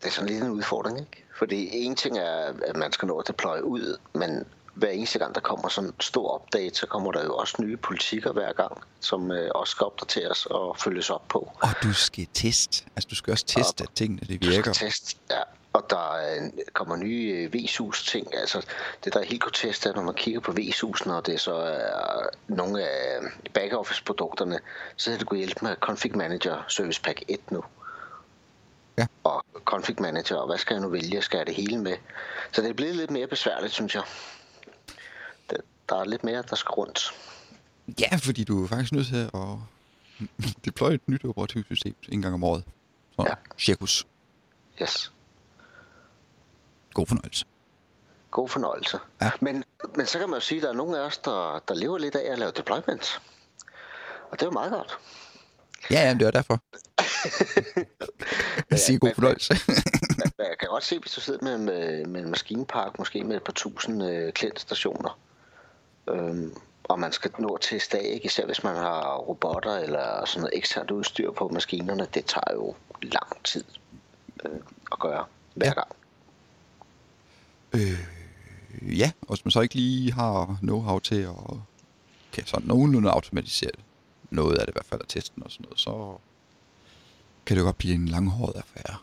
Det 0.00 0.08
er 0.08 0.12
sådan 0.12 0.30
lidt 0.30 0.44
en 0.44 0.50
udfordring, 0.50 0.98
ikke? 1.00 1.24
Fordi 1.38 1.68
en 1.72 1.96
ting 1.96 2.18
er, 2.18 2.52
at 2.66 2.76
man 2.76 2.92
skal 2.92 3.08
nå 3.08 3.18
at 3.18 3.28
deploye 3.28 3.64
ud, 3.64 3.96
men 4.14 4.44
hver 4.74 4.88
eneste 4.88 5.18
gang, 5.18 5.34
der 5.34 5.40
kommer 5.40 5.68
sådan 5.68 5.90
en 5.90 5.94
stor 6.00 6.34
update, 6.42 6.74
så 6.74 6.86
kommer 6.86 7.12
der 7.12 7.24
jo 7.24 7.36
også 7.36 7.62
nye 7.62 7.76
politikker 7.76 8.32
hver 8.32 8.52
gang, 8.52 8.82
som 9.00 9.30
øh, 9.30 9.50
også 9.54 9.70
skal 9.70 9.84
opdateres 9.84 10.46
og 10.46 10.76
følges 10.78 11.10
op 11.10 11.28
på. 11.28 11.52
Og 11.62 11.68
du 11.82 11.92
skal 11.92 12.26
teste. 12.34 12.84
Altså, 12.96 13.08
du 13.10 13.14
skal 13.14 13.30
også 13.32 13.46
teste, 13.46 13.84
at 13.84 13.90
tingene 13.94 14.20
det 14.20 14.28
Du 14.42 14.46
skal 14.46 14.56
virker. 14.56 14.72
teste, 14.72 15.16
ja. 15.30 15.40
Og 15.72 15.86
der 15.90 16.14
er, 16.14 16.50
kommer 16.72 16.96
nye 16.96 17.48
øh, 17.52 17.54
VSUS 17.54 18.06
ting. 18.06 18.34
Altså, 18.36 18.66
det 19.04 19.14
der 19.14 19.20
er 19.20 19.24
helt 19.24 19.42
grotesk, 19.42 19.86
er, 19.86 19.94
når 19.94 20.02
man 20.02 20.14
kigger 20.14 20.40
på 20.40 20.52
VSUS'en, 20.52 21.10
og 21.10 21.26
det 21.26 21.40
så 21.40 21.54
er 21.54 22.26
nogle 22.48 22.88
af 22.88 23.20
backoffice-produkterne, 23.54 24.58
så 24.96 25.12
er 25.12 25.18
det 25.18 25.26
kunne 25.26 25.38
hjælpe 25.38 25.58
med 25.62 25.76
Config 25.80 26.16
Manager 26.16 26.64
Service 26.68 27.00
Pack 27.02 27.22
1 27.28 27.50
nu. 27.50 27.64
Ja. 28.98 29.06
Og 29.24 29.44
Config 29.64 29.96
Manager, 30.02 30.36
og 30.36 30.46
hvad 30.46 30.58
skal 30.58 30.74
jeg 30.74 30.82
nu 30.82 30.88
vælge? 30.88 31.22
Skal 31.22 31.38
jeg 31.38 31.46
det 31.46 31.54
hele 31.54 31.78
med? 31.78 31.96
Så 32.52 32.62
det 32.62 32.70
er 32.70 32.74
blevet 32.74 32.96
lidt 32.96 33.10
mere 33.10 33.26
besværligt, 33.26 33.72
synes 33.72 33.94
jeg. 33.94 34.02
Det, 35.50 35.58
der 35.88 35.96
er 35.96 36.04
lidt 36.04 36.24
mere, 36.24 36.42
der 36.50 36.56
skal 36.56 36.70
rundt. 36.70 37.14
Ja, 38.00 38.16
fordi 38.16 38.44
du 38.44 38.64
er 38.64 38.68
faktisk 38.68 38.92
nødt 38.92 39.06
til 39.06 39.30
at 39.34 39.58
deploye 40.64 40.94
et 40.94 41.08
nyt 41.08 41.24
operativsystem 41.24 41.94
en 42.08 42.22
gang 42.22 42.34
om 42.34 42.44
året. 42.44 42.64
Så, 43.16 43.24
ja. 43.28 43.34
cirkus. 43.58 44.06
Yes. 44.82 45.12
God 46.94 47.06
fornøjelse. 47.06 47.44
God 48.30 48.48
fornøjelse. 48.48 48.98
Ja. 49.20 49.30
Men, 49.40 49.64
men 49.96 50.06
så 50.06 50.18
kan 50.18 50.28
man 50.28 50.36
jo 50.36 50.40
sige, 50.40 50.58
at 50.58 50.62
der 50.62 50.68
er 50.68 50.72
nogle 50.74 50.98
af 50.98 51.02
os, 51.02 51.18
der, 51.18 51.62
der 51.68 51.74
lever 51.74 51.98
lidt 51.98 52.14
af 52.14 52.32
at 52.32 52.38
lave 52.38 52.50
deployments. 52.56 53.20
Og 54.30 54.40
det 54.40 54.42
er 54.42 54.46
jo 54.46 54.50
meget 54.50 54.72
godt. 54.72 54.98
Ja, 55.90 56.00
ja, 56.08 56.14
det 56.14 56.22
er 56.22 56.30
derfor. 56.30 56.58
Jeg 58.70 58.78
siger 58.78 58.98
god 58.98 59.14
fornøjelse. 59.14 59.54
Jeg 60.38 60.56
kan 60.60 60.68
godt 60.68 60.84
se, 60.84 60.98
hvis 60.98 61.12
du 61.12 61.20
sidder 61.20 61.38
med, 61.42 61.58
med, 61.58 62.04
med 62.06 62.20
en 62.20 62.30
maskinpark, 62.30 62.98
måske 62.98 63.24
med 63.24 63.36
et 63.36 63.42
par 63.44 63.52
tusind 63.52 64.04
øh, 64.04 64.32
klientstationer, 64.32 65.18
øhm, 66.08 66.56
og 66.84 67.00
man 67.00 67.12
skal 67.12 67.30
nå 67.38 67.58
teste 67.60 67.98
af, 67.98 68.04
ikke? 68.04 68.26
især 68.26 68.46
hvis 68.46 68.64
man 68.64 68.76
har 68.76 69.16
robotter 69.16 69.76
eller 69.76 70.24
sådan 70.24 70.40
noget 70.40 70.56
eksternt 70.58 70.90
udstyr 70.90 71.30
på 71.30 71.48
maskinerne, 71.48 72.06
det 72.14 72.24
tager 72.24 72.52
jo 72.54 72.74
lang 73.02 73.44
tid 73.44 73.64
øh, 74.44 74.60
at 74.92 74.98
gøre 74.98 75.24
hver 75.54 75.66
Ja. 75.66 75.72
gang. 75.72 75.88
Øh, 77.74 77.98
ja, 78.98 79.12
og 79.22 79.34
hvis 79.34 79.44
man 79.44 79.52
så 79.52 79.60
ikke 79.60 79.74
lige 79.74 80.12
har 80.12 80.58
know-how 80.62 80.98
til 80.98 81.22
at 81.22 81.56
kan 82.32 82.46
sådan 82.46 82.68
nogenlunde 82.68 83.10
automatisere 83.10 83.70
det, 83.70 83.80
noget 84.30 84.58
af 84.58 84.66
det 84.66 84.72
i 84.72 84.74
hvert 84.74 84.86
fald 84.86 85.00
at 85.00 85.08
teste 85.08 85.34
den 85.34 85.42
og 85.42 85.50
sådan 85.50 85.64
noget, 85.64 85.80
så 85.80 86.16
kan 87.46 87.56
det 87.56 87.60
jo 87.60 87.66
godt 87.66 87.78
blive 87.78 87.94
en 87.94 88.08
langhåret 88.08 88.56
affære. 88.56 88.96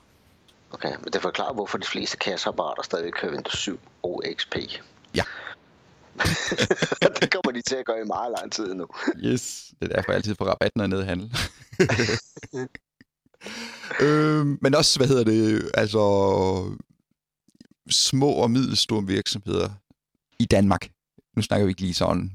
Okay, 0.72 0.96
men 1.04 1.14
det 1.14 1.22
forklarer, 1.22 1.54
hvorfor 1.54 1.78
de 1.78 1.88
fleste 1.88 2.18
kasseapparater 2.18 2.84
stadig 2.84 3.14
kører 3.14 3.32
Windows 3.32 3.58
7 3.58 3.80
og 4.04 4.24
XP. 4.36 4.56
Ja. 5.16 5.24
det 7.22 7.32
kommer 7.32 7.52
de 7.54 7.62
til 7.62 7.76
at 7.76 7.86
gøre 7.86 8.02
i 8.02 8.04
meget 8.04 8.36
lang 8.40 8.52
tid 8.52 8.74
nu. 8.74 8.88
Yes, 9.18 9.72
det 9.80 9.92
er 9.92 9.96
derfor 9.96 10.12
jeg 10.12 10.16
altid 10.16 10.36
får 10.36 10.46
rabat, 10.46 10.72
når 10.76 10.84
jeg 10.84 10.92
er 10.92 10.96
nede 10.96 11.04
i 11.04 11.06
handel. 11.06 11.38
øhm, 14.06 14.58
men 14.62 14.76
også, 14.76 15.00
hvad 15.00 15.08
hedder 15.08 15.24
det, 15.24 15.72
altså 15.74 16.00
små 17.90 18.30
og 18.32 18.52
middelstore 18.52 19.08
virksomheder 19.08 19.70
i 20.40 20.46
Danmark. 20.46 20.92
Nu 21.36 21.42
snakker 21.42 21.66
vi 21.66 21.72
ikke 21.72 21.82
lige 21.82 21.94
sådan, 21.94 22.32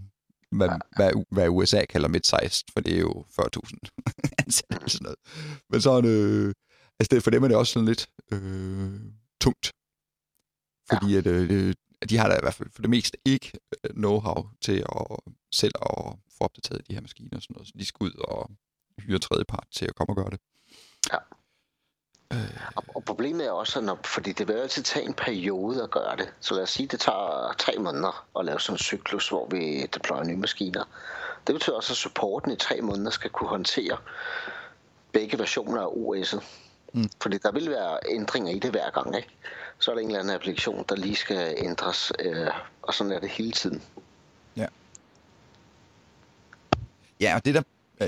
hvad, 0.50 0.68
hvad, 0.96 1.24
hvad 1.30 1.48
USA 1.48 1.84
kalder 1.84 2.08
mid-sized, 2.08 2.64
for 2.72 2.80
det 2.80 2.94
er 2.94 3.00
jo 3.00 3.24
40.000 3.40 3.74
ansatte 4.42 4.76
eller 4.76 4.88
sådan 4.88 5.04
noget. 5.04 5.18
Men 5.70 5.80
sådan, 5.80 6.10
øh, 6.10 6.54
altså 6.98 7.08
det, 7.10 7.22
for 7.22 7.30
dem 7.30 7.42
er 7.44 7.48
det 7.48 7.56
også 7.56 7.72
sådan 7.72 7.88
lidt 7.88 8.06
øh, 8.32 9.00
tungt. 9.40 9.72
Fordi 10.90 11.12
ja. 11.12 11.18
at, 11.18 11.26
øh, 11.26 11.74
de 12.10 12.16
har 12.16 12.28
da 12.28 12.34
i 12.34 12.42
hvert 12.42 12.54
fald 12.54 12.70
for 12.70 12.82
det 12.82 12.90
meste 12.90 13.18
ikke 13.24 13.52
øh, 13.84 13.90
know-how 13.90 14.58
til 14.60 14.78
at 14.78 15.06
selv 15.54 15.74
at 15.82 16.16
få 16.38 16.40
opdateret 16.44 16.88
de 16.88 16.94
her 16.94 17.00
maskiner 17.00 17.36
og 17.36 17.42
sådan 17.42 17.54
noget. 17.54 17.68
Så 17.68 17.72
de 17.78 17.84
skal 17.84 18.04
ud 18.04 18.14
og 18.28 18.50
hyre 18.98 19.18
tredjepart 19.18 19.66
til 19.72 19.86
at 19.86 19.94
komme 19.94 20.10
og 20.12 20.16
gøre 20.16 20.30
det. 20.30 20.40
Ja. 21.12 21.18
Øh, 22.32 22.38
Og, 22.76 22.84
og 22.94 23.04
problemet 23.04 23.46
er 23.46 23.50
også, 23.50 23.80
når, 23.80 23.98
fordi 24.04 24.32
det 24.32 24.48
vil 24.48 24.54
altid 24.54 24.82
tage 24.82 25.06
en 25.06 25.14
periode 25.14 25.82
at 25.82 25.90
gøre 25.90 26.16
det. 26.16 26.32
Så 26.40 26.54
lad 26.54 26.62
os 26.62 26.70
sige, 26.70 26.84
at 26.84 26.92
det 26.92 27.00
tager 27.00 27.54
tre 27.58 27.72
måneder 27.78 28.26
at 28.38 28.44
lave 28.44 28.60
sådan 28.60 28.74
en 28.74 28.78
cyklus, 28.78 29.28
hvor 29.28 29.48
vi 29.50 29.86
deployer 29.86 30.24
nye 30.24 30.36
maskiner. 30.36 30.84
Det 31.46 31.54
betyder 31.54 31.76
også, 31.76 31.92
at 31.92 31.96
supporten 31.96 32.52
i 32.52 32.56
tre 32.56 32.80
måneder 32.80 33.10
skal 33.10 33.30
kunne 33.30 33.48
håndtere 33.48 33.96
begge 35.12 35.38
versioner 35.38 35.82
af 35.82 35.86
OS'et. 35.86 36.44
Mm. 36.92 37.10
Fordi 37.22 37.38
der 37.38 37.52
vil 37.52 37.70
være 37.70 37.98
ændringer 38.08 38.52
i 38.52 38.58
det 38.58 38.70
hver 38.70 38.90
gang, 38.90 39.16
ikke? 39.16 39.28
Så 39.78 39.90
er 39.90 39.94
der 39.94 40.02
en 40.02 40.08
eller 40.08 40.20
anden 40.20 40.34
applikation, 40.34 40.84
der 40.88 40.96
lige 40.96 41.16
skal 41.16 41.54
ændres, 41.58 42.12
øh, 42.20 42.50
og 42.82 42.94
sådan 42.94 43.12
er 43.12 43.20
det 43.20 43.28
hele 43.28 43.52
tiden. 43.52 43.82
ja, 47.20 47.34
og 47.34 47.44
det 47.44 47.54
der 47.54 47.62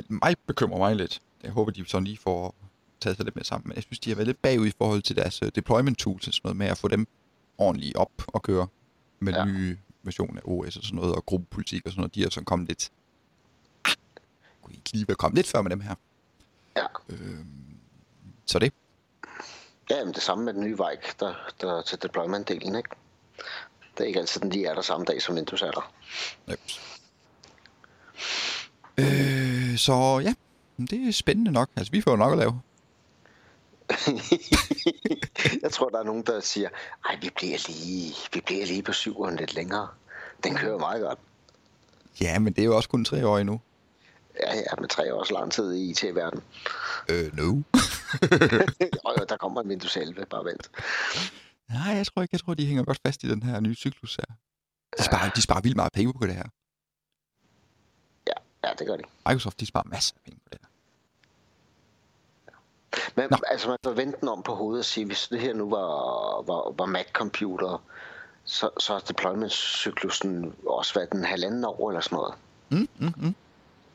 mig 0.08 0.36
bekymrer 0.46 0.78
mig 0.78 0.96
lidt, 0.96 1.20
jeg 1.42 1.50
håber, 1.50 1.72
de 1.72 1.88
sådan 1.88 2.04
lige 2.04 2.18
får 2.18 2.54
taget 3.00 3.16
sig 3.16 3.24
lidt 3.24 3.36
mere 3.36 3.44
sammen, 3.44 3.68
men 3.68 3.74
jeg 3.74 3.82
synes, 3.82 3.98
de 3.98 4.10
har 4.10 4.14
været 4.16 4.26
lidt 4.26 4.42
bagud 4.42 4.66
i 4.66 4.72
forhold 4.78 5.02
til 5.02 5.16
deres 5.16 5.42
øh, 5.42 5.50
deployment 5.54 5.98
tools 5.98 6.24
sådan 6.24 6.40
noget, 6.44 6.56
med 6.56 6.66
at 6.66 6.78
få 6.78 6.88
dem 6.88 7.06
ordentligt 7.58 7.96
op 7.96 8.10
og 8.26 8.42
køre 8.42 8.66
med 9.18 9.32
ja. 9.32 9.44
Nye 9.44 9.78
versioner 10.02 10.40
af 10.40 10.44
OS 10.44 10.76
og 10.76 10.82
sådan 10.82 10.96
noget, 10.96 11.14
og 11.14 11.26
gruppepolitik 11.26 11.86
og 11.86 11.92
sådan 11.92 12.00
noget, 12.00 12.14
de 12.14 12.24
er 12.24 12.30
sådan 12.30 12.44
kommet 12.44 12.68
lidt... 12.68 12.90
Ah, 13.84 13.92
kunne 14.62 14.74
I 14.74 14.76
ikke 14.76 14.92
lige 14.92 15.08
være 15.08 15.14
kommet 15.14 15.36
lidt 15.36 15.46
før 15.46 15.62
med 15.62 15.70
dem 15.70 15.80
her? 15.80 15.94
Ja. 16.76 16.86
Øhm, 17.08 17.78
så 18.46 18.58
det. 18.58 18.72
Ja, 19.90 20.04
men 20.04 20.14
det 20.14 20.22
samme 20.22 20.44
med 20.44 20.54
den 20.54 20.62
nye 20.62 20.76
Vike, 20.76 21.14
der, 21.20 21.34
der 21.60 21.82
til 21.82 21.98
deployment-delen, 22.02 22.76
ikke? 22.76 22.90
Det 23.96 24.02
er 24.02 24.04
ikke 24.04 24.20
altid, 24.20 24.40
den 24.40 24.50
lige 24.50 24.66
er 24.66 24.74
der 24.74 24.82
samme 24.82 25.06
dag, 25.06 25.22
som 25.22 25.34
Windows 25.34 25.62
er 25.62 25.70
der. 25.70 25.92
Yep. 26.50 26.60
Øh, 28.98 29.76
så 29.78 30.20
ja, 30.24 30.34
det 30.78 31.08
er 31.08 31.12
spændende 31.12 31.50
nok. 31.52 31.70
Altså, 31.76 31.90
vi 31.92 32.00
får 32.00 32.10
jo 32.10 32.16
nok 32.16 32.32
at 32.32 32.38
lave. 32.38 32.60
jeg 35.62 35.72
tror, 35.72 35.88
der 35.88 35.98
er 35.98 36.02
nogen, 36.02 36.22
der 36.22 36.40
siger, 36.40 36.68
ej, 37.08 37.18
vi 37.22 37.30
bliver 37.36 37.58
lige, 37.68 38.14
vi 38.32 38.40
bliver 38.40 38.66
lige 38.66 38.82
på 38.82 38.92
syveren 38.92 39.36
lidt 39.36 39.54
længere. 39.54 39.88
Den 40.44 40.54
kører 40.54 40.78
meget 40.78 41.02
godt. 41.02 41.18
Ja, 42.20 42.38
men 42.38 42.52
det 42.52 42.62
er 42.62 42.66
jo 42.66 42.76
også 42.76 42.88
kun 42.88 43.04
tre 43.04 43.26
år 43.26 43.38
endnu. 43.38 43.60
Ja, 44.40 44.54
ja, 44.56 44.80
med 44.80 44.88
tre 44.88 45.14
års 45.14 45.30
lang 45.30 45.52
tid 45.52 45.74
i 45.74 45.90
IT-verden. 45.90 46.42
Øh, 47.08 47.36
no. 47.36 47.48
og 49.04 49.14
jo, 49.18 49.24
der 49.28 49.36
kommer 49.40 49.60
en 49.60 49.68
Windows 49.68 49.96
11, 49.96 50.26
bare 50.26 50.44
vent. 50.44 50.70
Nej, 51.70 51.96
jeg 51.96 52.06
tror 52.06 52.22
ikke. 52.22 52.32
Jeg 52.32 52.40
tror, 52.40 52.54
de 52.54 52.66
hænger 52.66 52.84
godt 52.84 53.00
fast 53.06 53.24
i 53.24 53.28
den 53.28 53.42
her 53.42 53.60
nye 53.60 53.74
cyklus 53.74 54.16
her. 54.16 54.34
De 54.98 55.04
sparer, 55.04 55.30
de 55.30 55.42
sparer 55.42 55.60
vildt 55.60 55.76
meget 55.76 55.92
penge 55.92 56.12
på 56.12 56.26
det 56.26 56.34
her. 56.34 56.48
Ja, 58.64 58.72
det 58.78 58.86
gør 58.86 58.96
de. 58.96 59.02
Microsoft, 59.26 59.60
de 59.60 59.66
sparer 59.66 59.88
masser 59.88 60.14
af 60.16 60.22
penge 60.24 60.40
Men 63.16 63.26
Nå. 63.30 63.36
altså, 63.50 63.68
man 63.68 63.78
kan 63.84 63.96
vente 63.96 64.18
den 64.20 64.28
om 64.28 64.42
på 64.42 64.54
hovedet 64.54 64.78
og 64.78 64.84
sige, 64.84 65.06
hvis 65.06 65.28
det 65.28 65.40
her 65.40 65.54
nu 65.54 65.70
var, 65.70 65.86
var, 66.42 66.74
var 66.78 66.86
Mac-computer, 66.86 67.82
så, 68.44 68.70
så 68.80 68.94
er 68.94 68.98
deployment-cyklusen 68.98 70.54
også 70.66 70.94
været 70.94 71.12
en 71.12 71.24
halvanden 71.24 71.64
år 71.64 71.90
eller 71.90 72.00
sådan 72.00 72.16
noget. 72.16 72.34
Mm, 72.68 72.88
mm, 72.98 73.14
mm. 73.16 73.34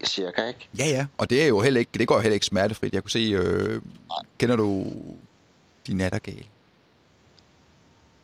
Cirka, 0.05 0.47
ikke? 0.47 0.69
Ja, 0.77 0.85
ja. 0.85 1.07
Og 1.17 1.29
det 1.29 1.43
er 1.43 1.47
jo 1.47 1.61
heller 1.61 1.79
ikke, 1.79 1.91
det 1.93 2.07
går 2.07 2.15
jo 2.15 2.21
heller 2.21 2.33
ikke 2.33 2.45
smertefrit. 2.45 2.93
Jeg 2.93 3.03
kunne 3.03 3.11
se, 3.11 3.19
øh, 3.19 3.81
kender 4.37 4.55
du 4.55 4.85
de 5.87 5.93
nattergale? 5.93 6.45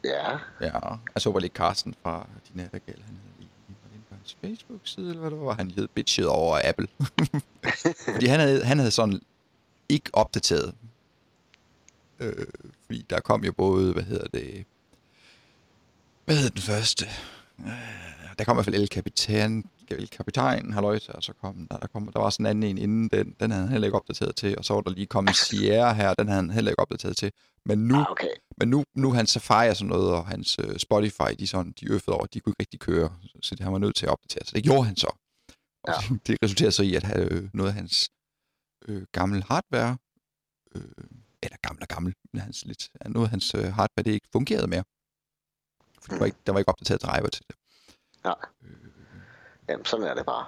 Ja, 0.04 0.32
Ja, 0.62 0.72
jeg 1.16 1.22
så 1.22 1.32
var 1.32 1.39
lidt 1.39 1.54
Carsten 1.54 1.96
fra 2.04 2.27
de 2.48 2.58
nattergale. 2.58 3.04
Han 3.06 3.20
havde 3.24 3.34
lige 3.39 3.50
på 4.10 4.16
hans 4.16 4.38
Facebook-side, 4.42 5.10
eller 5.10 5.22
hvad 5.22 5.32
det 5.32 5.39
var, 5.39 5.54
han 5.54 5.72
hed 5.72 5.88
bitchet 5.88 6.27
over 6.27 6.62
Apple. 6.63 6.88
fordi 8.13 8.25
han 8.25 8.39
havde, 8.39 8.66
han 8.66 8.77
havde 8.77 8.92
sådan 8.92 9.22
ikke 9.89 10.10
opdateret. 10.13 10.75
Øh, 12.20 12.48
fordi 12.86 13.06
der 13.10 13.20
kom 13.20 13.44
jo 13.44 13.51
både, 13.51 13.94
hvad 13.94 14.03
hedder 14.03 14.27
det, 14.27 14.65
hvad 16.25 16.36
hedder 16.36 16.50
den 16.50 16.62
første? 16.62 17.06
der 18.38 18.44
kom 18.46 18.56
i 18.56 18.58
hvert 18.58 18.65
fald 18.65 18.75
El 18.75 18.88
Capitan, 18.88 19.63
El 19.91 20.08
Capitan, 20.08 20.74
halløjsa, 20.74 21.12
og 21.12 21.24
så 21.24 21.34
kom 21.41 21.67
der, 21.72 21.77
der, 21.77 21.88
kom, 21.88 22.12
der 22.13 22.20
var 22.20 22.29
sådan 22.29 22.46
en 22.46 22.50
anden 22.50 22.63
en 22.70 22.77
inden 22.77 23.10
den, 23.10 23.36
den 23.39 23.51
havde 23.51 23.63
han 23.63 23.72
heller 23.72 23.88
ikke 23.88 23.96
opdateret 23.96 24.36
til, 24.36 24.58
og 24.58 24.65
så 24.65 24.74
var 24.74 24.82
der 24.82 24.91
lige 24.91 25.06
kommet 25.06 25.36
Sierra 25.36 25.94
her, 25.94 26.13
den 26.13 26.27
havde 26.27 26.41
han 26.41 26.50
heller 26.50 26.72
ikke 26.72 26.79
opdateret 26.79 27.17
til. 27.17 27.32
Men 27.65 27.79
nu, 27.79 27.96
Ah, 27.96 28.12
okay. 28.12 28.27
men 28.58 28.70
nu, 28.70 28.84
nu 28.96 29.13
hans 29.13 29.29
Safari 29.29 29.70
og 29.70 29.75
sådan 29.75 29.89
noget, 29.89 30.12
og 30.12 30.25
hans 30.27 30.60
uh, 30.60 30.77
Spotify, 30.77 31.32
de, 31.39 31.48
sådan, 31.48 31.74
de 31.79 31.91
øffede 31.91 32.15
over, 32.15 32.25
de 32.25 32.39
kunne 32.39 32.51
ikke 32.51 32.62
rigtig 32.62 32.79
køre, 32.79 33.10
så 33.41 33.56
det 33.56 33.63
han 33.63 33.74
var 33.74 33.79
nødt 33.79 33.96
til 33.96 34.06
at 34.06 34.12
opdatere. 34.12 34.46
Så 34.46 34.51
det 34.56 34.63
gjorde 34.63 34.86
han 34.86 34.96
så. 34.96 35.08
Og 35.84 35.94
Ja. 35.94 35.94
det, 36.15 36.27
det 36.27 36.38
resulterede 36.44 36.72
så 36.72 36.84
i, 36.84 36.96
at 36.96 37.20
øh, 37.20 37.50
noget 37.53 37.70
af 37.70 37.75
hans 37.75 38.10
øh, 38.88 39.08
gamle 39.12 39.44
hardware, 39.44 39.98
øh, 40.75 40.82
eller 41.44 41.58
gammel 41.62 41.82
og 41.84 41.88
gammel, 41.88 42.13
men 42.34 42.41
hans 42.41 42.65
lidt, 42.65 42.89
noget 43.06 43.25
af 43.25 43.29
hans 43.29 43.56
øh, 43.56 43.63
hardware, 43.63 44.03
det 44.03 44.12
ikke 44.12 44.27
fungerede 44.32 44.67
mere. 44.67 44.84
For 46.01 46.10
der 46.10 46.17
var 46.20 46.25
ikke, 46.25 46.38
der 46.46 46.51
var 46.51 46.60
ikke 46.60 46.70
opdateret 46.70 47.01
driver 47.01 47.29
til 47.29 47.46
det. 47.48 47.56
Nej. 48.24 48.36
Jamen, 49.70 49.86
sådan 49.86 50.06
er 50.06 50.13
det 50.15 50.25
bare. 50.25 50.46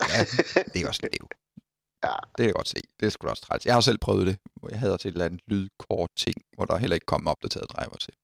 Ja, 0.00 0.24
det 0.72 0.82
er 0.82 0.88
også 0.88 1.08
jo. 1.20 1.28
Ja. 2.04 2.12
Det 2.12 2.36
kan 2.36 2.46
jeg 2.46 2.54
godt 2.54 2.68
se. 2.68 2.76
Det 3.00 3.06
er 3.06 3.10
sgu 3.10 3.28
også 3.28 3.42
træls. 3.42 3.66
Jeg 3.66 3.74
har 3.74 3.80
selv 3.80 3.98
prøvet 3.98 4.26
det, 4.26 4.38
hvor 4.54 4.68
jeg 4.70 4.78
havde 4.78 4.92
også 4.92 5.08
et 5.08 5.12
eller 5.12 5.24
andet 5.24 5.40
lydkort 5.46 6.10
ting, 6.16 6.34
hvor 6.54 6.64
der 6.64 6.76
heller 6.76 6.94
ikke 6.94 7.06
kom 7.06 7.26
opdateret 7.26 7.70
driver 7.70 7.96
til. 7.96 8.14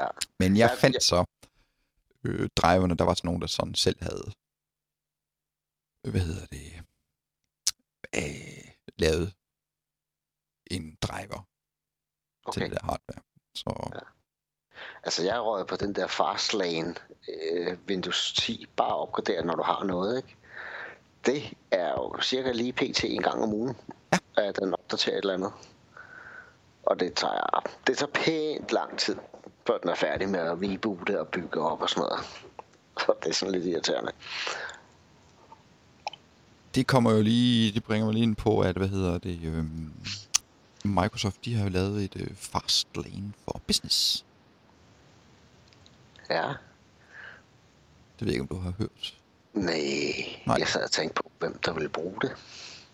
Ja. 0.00 0.06
Men 0.38 0.56
jeg 0.56 0.70
Ja, 0.70 0.74
fandt 0.74 0.94
ja. 0.94 1.00
så 1.00 1.24
øh, 2.24 2.48
driverne, 2.56 2.94
der 2.96 3.04
var 3.04 3.14
sådan 3.14 3.28
nogen, 3.28 3.40
der 3.40 3.46
sådan 3.46 3.74
selv 3.74 3.96
havde, 4.02 4.32
øh, 6.06 6.10
hvad 6.10 6.20
hedder 6.20 6.46
det, 6.46 6.82
øh, 8.16 8.69
lavet 9.00 9.34
en 10.70 10.96
driver 11.02 11.48
okay. 12.44 12.60
til 12.60 12.70
det 12.70 12.80
der 12.80 12.86
hardware. 12.86 13.22
Så 13.54 13.90
Ja. 13.94 14.00
Altså, 15.02 15.24
jeg 15.24 15.40
røg 15.40 15.66
på 15.66 15.76
den 15.76 15.94
der 15.94 16.06
Fastlane 16.06 16.94
øh, 17.28 17.78
Windows 17.88 18.32
10, 18.32 18.66
bare 18.76 18.96
opgradere, 18.96 19.44
når 19.44 19.54
du 19.54 19.62
har 19.62 19.84
noget, 19.84 20.16
ikke? 20.16 20.36
Det 21.26 21.56
er 21.70 21.90
jo 21.90 22.20
cirka 22.22 22.52
lige 22.52 22.72
pt. 22.72 23.04
en 23.04 23.22
gang 23.22 23.42
om 23.42 23.52
ugen, 23.52 23.76
ja. 24.12 24.18
at 24.36 24.56
den 24.56 24.74
opdaterer 24.74 25.16
et 25.16 25.20
eller 25.20 25.34
andet. 25.34 25.52
Og 26.82 27.00
det 27.00 27.14
tager, 27.14 27.70
det 27.86 27.98
tager 27.98 28.12
pænt 28.12 28.72
lang 28.72 28.98
tid, 28.98 29.16
før 29.66 29.78
den 29.78 29.90
er 29.90 29.94
færdig 29.94 30.28
med 30.28 30.40
at 30.40 30.58
reboote 30.62 31.20
og 31.20 31.28
bygge 31.28 31.60
op 31.60 31.82
og 31.82 31.90
sådan 31.90 32.02
noget. 32.02 32.20
Så 32.98 33.14
det 33.22 33.28
er 33.28 33.34
sådan 33.34 33.52
lidt 33.52 33.64
irriterende. 33.64 34.12
Det 36.74 36.86
kommer 36.86 37.12
jo 37.12 37.22
lige, 37.22 37.72
det 37.72 37.84
bringer 37.84 38.06
mig 38.06 38.14
lige 38.14 38.22
ind 38.22 38.36
på, 38.36 38.60
at, 38.60 38.76
hvad 38.76 38.88
hedder 38.88 39.18
det, 39.18 39.40
øh, 39.44 39.64
Microsoft, 40.84 41.44
de 41.44 41.54
har 41.54 41.64
jo 41.64 41.70
lavet 41.70 42.04
et 42.04 42.16
øh, 42.16 42.28
fast 42.34 42.88
lane 42.96 43.32
for 43.44 43.60
business. 43.66 44.24
Ja. 46.30 46.48
Det 48.18 48.26
ved 48.26 48.26
jeg 48.26 48.32
ikke, 48.32 48.42
om 48.42 48.48
du 48.48 48.58
har 48.58 48.72
hørt. 48.78 49.14
Nej, 49.54 49.74
Nej. 50.46 50.56
Jeg 50.58 50.68
sad 50.68 50.82
og 50.84 50.90
tænkte 50.90 51.22
på, 51.22 51.30
hvem 51.38 51.58
der 51.58 51.72
ville 51.72 51.88
bruge 51.88 52.14
det. 52.22 52.32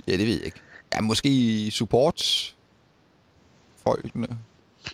Ja, 0.07 0.13
det 0.13 0.27
ved 0.27 0.35
jeg 0.35 0.45
ikke. 0.45 0.61
Ja, 0.95 1.01
måske 1.01 1.71
support 1.71 2.55
folkene. 3.77 4.39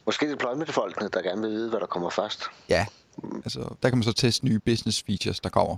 Måske 0.07 0.31
deployment-folkene, 0.31 1.09
der 1.09 1.23
gerne 1.23 1.41
vil 1.43 1.51
vide, 1.51 1.71
hvad 1.71 1.81
der 1.81 1.87
kommer 1.87 2.11
først. 2.11 2.43
Ja, 2.69 2.87
altså 3.35 3.75
der 3.83 3.89
kan 3.89 3.99
man 3.99 4.03
så 4.03 4.13
teste 4.13 4.45
nye 4.45 4.59
business 4.59 5.03
features, 5.03 5.41
der 5.41 5.49
kommer. 5.49 5.77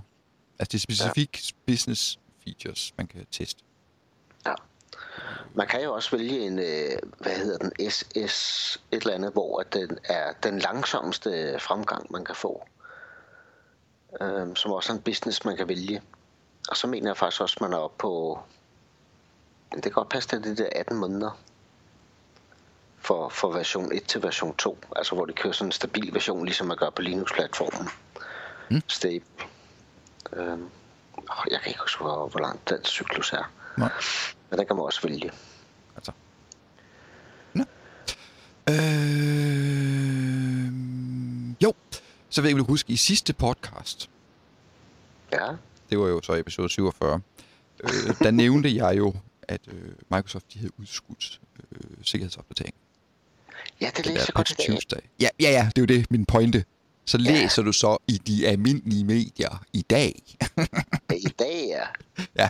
Altså 0.59 0.71
det 0.71 0.73
er 0.73 0.79
specifikke 0.79 1.39
ja. 1.43 1.71
business 1.71 2.19
features, 2.45 2.93
man 2.97 3.07
kan 3.07 3.27
teste. 3.31 3.63
Ja. 4.45 4.53
Man 5.53 5.67
kan 5.67 5.83
jo 5.83 5.93
også 5.93 6.17
vælge 6.17 6.39
en, 6.39 6.59
øh, 6.59 6.99
hvad 7.17 7.31
hedder 7.31 7.57
den, 7.57 7.91
SS 7.91 8.81
et 8.91 9.01
eller 9.01 9.13
andet, 9.13 9.31
hvor 9.31 9.63
den 9.73 9.97
er 10.03 10.33
den 10.43 10.59
langsomste 10.59 11.59
fremgang, 11.59 12.11
man 12.11 12.25
kan 12.25 12.35
få. 12.35 12.67
Øhm, 14.21 14.55
som 14.55 14.71
også 14.71 14.93
er 14.93 14.97
en 14.97 15.01
business, 15.01 15.45
man 15.45 15.57
kan 15.57 15.67
vælge. 15.67 16.01
Og 16.69 16.77
så 16.77 16.87
mener 16.87 17.09
jeg 17.09 17.17
faktisk 17.17 17.41
også, 17.41 17.55
at 17.57 17.61
man 17.61 17.73
er 17.73 17.77
oppe 17.77 17.97
på, 17.97 18.39
det 19.73 19.83
kan 19.83 19.91
godt 19.91 20.09
passe 20.09 20.29
til 20.29 20.43
det 20.43 20.57
der 20.57 20.69
18 20.75 20.97
måneder. 20.97 21.39
For, 22.97 23.29
for 23.29 23.51
version 23.51 23.91
1 23.91 24.03
til 24.03 24.23
version 24.23 24.55
2. 24.55 24.77
Altså 24.95 25.15
hvor 25.15 25.25
de 25.25 25.33
kører 25.33 25.53
sådan 25.53 25.67
en 25.67 25.71
stabil 25.71 26.13
version, 26.13 26.45
ligesom 26.45 26.67
man 26.67 26.77
gør 26.77 26.89
på 26.89 27.01
Linux-platformen. 27.01 27.89
Mm. 28.71 28.81
Stable. 28.87 29.25
Øhm, 30.33 30.69
jeg 31.51 31.59
kan 31.61 31.69
ikke 31.69 31.81
huske, 31.81 32.03
hvor, 32.03 32.27
hvor 32.27 32.39
langt 32.39 32.69
den 32.69 32.85
cyklus 32.85 33.33
er. 33.33 33.51
Nej. 33.77 33.91
Men 34.49 34.59
den 34.59 34.67
kan 34.67 34.75
man 34.75 34.85
også 34.85 35.01
vælge. 35.07 35.31
Altså. 35.95 36.11
Nå. 37.53 37.63
Øh, 38.69 38.75
jo, 41.63 41.73
så 42.29 42.41
vil 42.41 42.49
jeg 42.49 42.55
vil 42.55 42.63
huske, 42.63 42.93
i 42.93 42.95
sidste 42.95 43.33
podcast, 43.33 44.09
Ja, 45.31 45.51
det 45.89 45.99
var 45.99 46.07
jo 46.07 46.21
så 46.21 46.33
episode 46.33 46.69
47, 46.69 47.21
øh, 47.83 47.89
der 48.19 48.31
nævnte 48.31 48.75
jeg 48.75 48.97
jo, 48.97 49.13
at 49.47 49.61
øh, 49.67 49.91
Microsoft 50.11 50.53
de 50.53 50.59
havde 50.59 50.71
udskudt 50.79 51.41
øh, 51.71 51.79
sikkerhedsopdatering. 52.03 52.73
ja 53.81 53.85
det 53.85 53.97
Det 53.97 54.05
læser 54.05 54.17
der 54.17 54.23
jeg 54.27 54.33
godt 54.33 54.51
i 54.51 54.53
dag. 54.53 54.65
Tuesday. 54.67 54.97
Ja, 55.19 55.29
ja, 55.39 55.49
ja, 55.49 55.69
det 55.75 55.77
er 55.77 55.81
jo 55.95 55.99
det, 55.99 56.11
min 56.11 56.25
pointe. 56.25 56.65
Så 57.05 57.17
Ja. 57.17 57.31
læser 57.31 57.61
du 57.61 57.71
så 57.71 57.97
i 58.07 58.17
de 58.17 58.47
almindelige 58.47 59.03
medier 59.05 59.63
i 59.73 59.81
dag. 59.81 60.23
I 61.11 61.27
dag, 61.39 61.65
ja. 61.67 61.87
ja, 62.43 62.49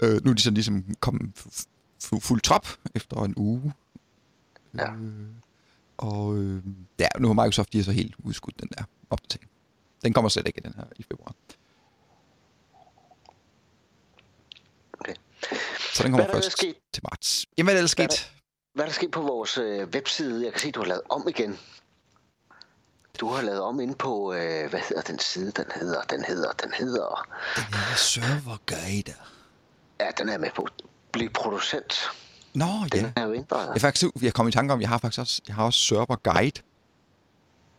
øh, 0.00 0.24
nu 0.24 0.30
er 0.30 0.34
de 0.34 0.42
sådan 0.42 0.54
ligesom 0.54 0.84
kommet 1.00 1.32
fu- 1.38 1.66
fu- 2.04 2.20
fuld 2.20 2.40
trop 2.40 2.66
efter 2.94 3.16
en 3.24 3.34
uge. 3.36 3.72
Ja. 4.78 4.92
Øh, 4.94 5.26
og 5.98 6.36
øh, 6.36 6.62
ja, 6.98 7.08
nu 7.18 7.26
har 7.28 7.34
Microsoft 7.34 7.72
de 7.72 7.78
har 7.78 7.84
så 7.84 7.92
helt 7.92 8.14
udskudt 8.24 8.60
den 8.60 8.68
der 8.78 8.84
opdatering. 9.10 9.50
Den 10.04 10.12
kommer 10.12 10.28
slet 10.28 10.46
ikke 10.46 10.60
den 10.60 10.74
her 10.76 10.84
i 10.98 11.02
februar. 11.02 11.34
Okay. 15.00 15.14
Så 15.94 16.02
den 16.02 16.12
kommer 16.12 16.16
Hvad 16.16 16.26
der 16.26 16.32
først 16.42 16.52
sket? 16.58 16.74
til 16.92 17.02
marts. 17.10 17.46
Jamen, 17.58 17.66
hvad 17.66 17.74
er 17.74 17.76
der 17.76 17.80
ellers 17.80 17.92
Hvad 17.92 18.04
er 18.04 18.08
sket? 18.10 18.32
Hvad 18.74 18.84
er 18.84 18.88
der 18.88 18.94
sket 18.94 19.10
på 19.10 19.20
vores 19.22 19.58
øh, 19.58 19.88
webside? 19.94 20.44
Jeg 20.44 20.52
kan 20.52 20.60
se, 20.60 20.70
du 20.70 20.80
har 20.80 20.86
lavet 20.86 21.02
om 21.10 21.28
igen. 21.28 21.58
Du 23.20 23.28
har 23.28 23.42
lavet 23.42 23.60
om 23.60 23.80
ind 23.80 23.94
på, 23.94 24.32
øh, 24.32 24.70
hvad 24.70 24.80
hedder 24.88 25.02
den 25.02 25.18
side? 25.18 25.50
Den 25.50 25.64
hedder, 25.74 26.02
den 26.02 26.24
hedder, 26.24 26.52
den 26.52 26.72
hedder... 26.72 27.28
Den 27.56 27.64
her 27.74 27.96
serverguide. 27.96 29.14
Ja, 30.00 30.10
den 30.18 30.28
er 30.28 30.38
med 30.38 30.50
på. 30.56 30.66
Bliv 31.12 31.30
producent. 31.30 31.94
Nå, 32.54 32.66
Den 32.92 33.00
ja. 33.00 33.12
er 33.16 33.26
jo 33.26 33.34
ændret. 33.34 33.66
Jeg, 33.66 33.74
er 33.74 33.78
faktisk, 33.78 34.06
jeg 34.22 34.34
kom 34.34 34.48
i 34.48 34.52
tanke 34.52 34.72
om, 34.72 34.80
jeg 34.80 34.88
har 34.88 34.98
faktisk 34.98 35.20
også, 35.20 35.42
jeg 35.46 35.54
har 35.54 35.64
også 35.64 35.80
server 35.80 36.16
guide. 36.16 36.60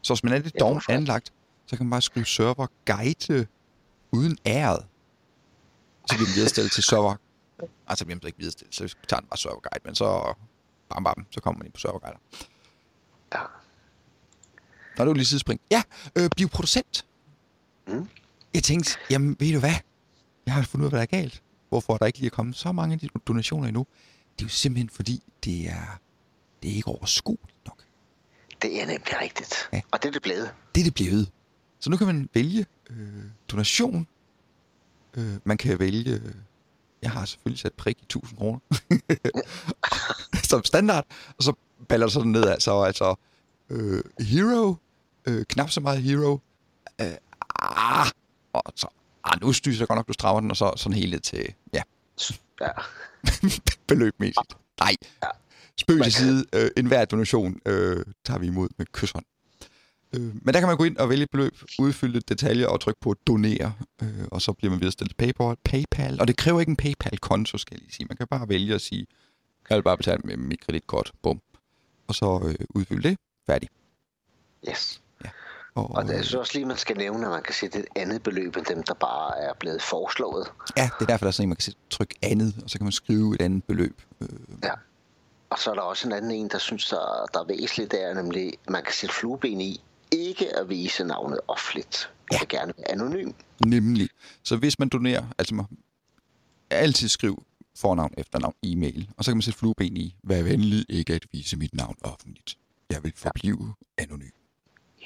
Så 0.01 0.13
hvis 0.13 0.23
man 0.23 0.33
er 0.33 0.37
lidt 0.37 0.55
hvorfor? 0.57 0.91
anlagt, 0.91 1.33
så 1.65 1.77
kan 1.77 1.85
man 1.85 1.91
bare 1.91 2.01
skrive 2.01 2.25
server 2.25 2.67
guide 2.85 3.47
uden 4.11 4.37
æret. 4.45 4.85
Så 6.09 6.15
bliver 6.15 6.27
den 6.27 6.35
viderestillet 6.35 6.71
til 6.71 6.83
server. 6.83 7.15
Altså 7.87 8.05
bliver 8.05 8.19
den 8.19 8.27
ikke 8.27 8.37
viderestillet, 8.37 8.75
så 8.75 8.95
tager 9.07 9.19
den 9.19 9.29
bare 9.29 9.37
server 9.37 9.59
guide, 9.59 9.81
men 9.85 9.95
så 9.95 10.33
bam 10.89 11.03
bam, 11.03 11.25
så 11.31 11.41
kommer 11.41 11.57
man 11.57 11.65
ind 11.65 11.73
på 11.73 11.79
server 11.79 11.99
guide. 11.99 12.17
Ja. 13.33 13.60
Nå, 14.97 15.03
det 15.03 15.07
var 15.07 15.13
lige 15.13 15.25
sidespring. 15.25 15.61
Ja, 15.71 15.83
øh, 16.15 16.29
bliv 16.35 16.49
producent. 16.49 17.05
Mm. 17.87 18.07
Jeg 18.53 18.63
tænkte, 18.63 18.97
jamen 19.09 19.35
ved 19.39 19.53
du 19.53 19.59
hvad? 19.59 19.75
Jeg 20.45 20.53
har 20.53 20.61
fundet 20.61 20.83
ud 20.83 20.87
af, 20.87 20.91
hvad 20.91 20.99
der 20.99 21.17
er 21.17 21.21
galt. 21.21 21.41
Hvorfor 21.69 21.93
er 21.93 21.97
der 21.97 22.05
ikke 22.05 22.19
lige 22.19 22.25
er 22.25 22.35
kommet 22.35 22.55
så 22.55 22.71
mange 22.71 22.93
af 22.93 22.99
de 22.99 23.07
donationer 23.27 23.67
endnu? 23.67 23.87
Det 24.35 24.43
er 24.43 24.45
jo 24.45 24.49
simpelthen 24.49 24.89
fordi, 24.89 25.23
det 25.43 25.69
er, 25.69 25.99
det 26.63 26.71
er 26.71 26.75
ikke 26.75 26.87
overskueligt 26.87 27.65
nok. 27.67 27.83
Det 28.61 28.81
er 28.81 28.85
nemlig 28.85 29.21
rigtigt. 29.21 29.69
Ja. 29.73 29.81
Og 29.91 30.03
det 30.03 30.09
er 30.09 30.13
det 30.13 30.21
blevet. 30.21 30.51
Det 30.75 30.81
er 30.81 30.85
det 30.85 30.93
blevet. 30.93 31.31
Så 31.79 31.89
nu 31.89 31.97
kan 31.97 32.07
man 32.07 32.29
vælge 32.33 32.65
øh, 32.89 33.23
donation. 33.51 34.07
Øh, 35.13 35.35
man 35.43 35.57
kan 35.57 35.79
vælge... 35.79 36.11
Øh, 36.11 36.33
jeg 37.01 37.11
har 37.11 37.25
selvfølgelig 37.25 37.59
sat 37.59 37.73
prik 37.73 37.97
i 37.99 38.03
1000 38.03 38.37
kroner. 38.37 38.59
Som 40.49 40.63
standard. 40.63 41.05
Og 41.37 41.43
så 41.43 41.53
baller 41.87 42.05
det 42.05 42.13
sådan 42.13 42.31
ned, 42.31 42.43
altså, 42.47 42.81
altså 42.81 43.15
øh, 43.71 44.03
hero, 44.19 44.75
øh, 45.27 45.45
knap 45.45 45.69
så 45.69 45.81
meget 45.81 46.01
hero. 46.01 46.39
Øh, 47.01 47.07
ah, 47.59 48.07
og 48.53 48.63
så, 48.75 48.87
ah, 49.23 49.41
nu 49.41 49.53
styrer 49.53 49.75
jeg 49.79 49.87
godt 49.87 49.97
nok, 49.97 50.07
du 50.07 50.13
strammer 50.13 50.41
den, 50.41 50.51
og 50.51 50.57
så 50.57 50.73
sådan 50.77 50.97
helt 50.97 51.23
til, 51.23 51.53
ja, 51.73 51.81
Ja. 52.61 52.67
beløbmæssigt. 53.87 54.57
Nej, 54.79 54.95
Ja. 55.23 55.27
spøg 55.77 56.03
til 56.03 56.13
side. 56.13 56.45
Øh, 56.55 56.69
enhver 56.77 57.05
donation 57.05 57.59
øh, 57.65 58.05
tager 58.25 58.39
vi 58.39 58.47
imod 58.47 58.69
med 58.77 58.85
kysshånd. 58.91 59.25
Øh, 60.15 60.21
men 60.21 60.53
der 60.53 60.59
kan 60.59 60.67
man 60.67 60.77
gå 60.77 60.83
ind 60.83 60.97
og 60.97 61.09
vælge 61.09 61.27
beløb, 61.31 61.53
udfylde 61.79 62.19
detaljer 62.19 62.67
og 62.67 62.79
trykke 62.81 62.99
på 63.01 63.13
donere, 63.27 63.73
øh, 64.01 64.27
og 64.31 64.41
så 64.41 64.53
bliver 64.53 64.71
man 64.71 64.79
viderestillet 64.79 65.09
til 65.09 65.15
PayPal, 65.17 65.55
PayPal. 65.63 66.21
Og 66.21 66.27
det 66.27 66.37
kræver 66.37 66.59
ikke 66.59 66.69
en 66.69 66.75
PayPal-konto, 66.75 67.57
skal 67.57 67.75
jeg 67.75 67.81
lige 67.81 67.93
sige. 67.93 68.05
Man 68.09 68.17
kan 68.17 68.27
bare 68.27 68.49
vælge 68.49 68.75
at 68.75 68.81
sige, 68.81 69.07
jeg 69.69 69.75
vil 69.75 69.83
bare 69.83 69.97
betale 69.97 70.21
med 70.23 70.37
mit 70.37 70.59
kreditkort, 70.65 71.11
bum. 71.23 71.41
Og 72.07 72.15
så 72.15 72.41
øh, 72.47 72.65
udfylde 72.69 73.09
det, 73.09 73.17
færdig. 73.47 73.69
Yes. 74.69 75.01
Og, 75.75 75.91
Og 75.91 76.03
det, 76.03 76.13
jeg 76.13 76.23
synes 76.23 76.35
også 76.35 76.53
lige, 76.53 76.65
man 76.65 76.77
skal 76.77 76.97
nævne, 76.97 77.25
at 77.25 77.31
man 77.31 77.43
kan 77.43 77.53
sætte 77.53 77.79
et 77.79 77.85
andet 77.95 78.23
beløb 78.23 78.55
end 78.55 78.65
dem, 78.65 78.83
der 78.83 78.93
bare 78.93 79.39
er 79.39 79.53
blevet 79.59 79.81
foreslået. 79.81 80.47
ja, 80.77 80.89
det 80.99 81.01
er 81.01 81.05
derfor, 81.05 81.25
der 81.25 81.27
er 81.27 81.31
sådan 81.31 81.45
en, 81.45 81.49
man 81.49 81.55
kan 81.55 81.73
trykke 81.89 82.15
andet, 82.21 82.55
og 82.63 82.69
så 82.69 82.77
kan 82.77 82.85
man 82.85 82.91
skrive 82.91 83.35
et 83.35 83.41
andet 83.41 83.63
beløb. 83.63 84.01
Øh, 84.21 84.29
Ja. 84.63 84.73
Og 85.49 85.59
så 85.59 85.71
er 85.71 85.75
der 85.75 85.81
også 85.81 86.07
en 86.07 86.13
anden 86.13 86.31
en, 86.31 86.47
der 86.49 86.57
synes, 86.57 86.87
der, 86.87 87.25
der 87.33 87.39
er 87.39 87.43
væsentligt, 87.45 87.91
det 87.91 88.03
er 88.03 88.13
nemlig, 88.13 88.53
at 88.63 88.69
man 88.69 88.83
kan 88.83 88.93
sætte 88.93 89.15
flueben 89.15 89.61
i, 89.61 89.83
ikke 90.11 90.57
at 90.57 90.69
vise 90.69 91.03
navnet 91.03 91.39
offentligt 91.47 92.11
ja. 92.31 92.39
vil 92.39 92.47
gerne 92.47 92.73
være 92.77 92.91
anonym. 92.91 93.31
Nemlig. 93.65 94.09
Så 94.43 94.55
hvis 94.57 94.79
man 94.79 94.89
donerer, 94.89 95.25
altså 95.37 95.55
man 95.55 95.65
altid 96.69 97.07
skriv 97.07 97.43
fornavn, 97.77 98.13
efternavn, 98.17 98.53
e-mail, 98.63 99.09
og 99.17 99.23
så 99.23 99.31
kan 99.31 99.37
man 99.37 99.41
sætte 99.41 99.59
flueben 99.59 99.97
i, 99.97 100.15
vær 100.23 100.43
venlig 100.43 100.85
ikke 100.89 101.13
at 101.13 101.25
vise 101.31 101.57
mit 101.57 101.73
navn 101.73 101.95
offentligt. 102.01 102.57
Jeg 102.91 103.03
vil 103.03 103.13
forblive 103.15 103.73
ja. 103.97 104.03
anonym. 104.03 104.29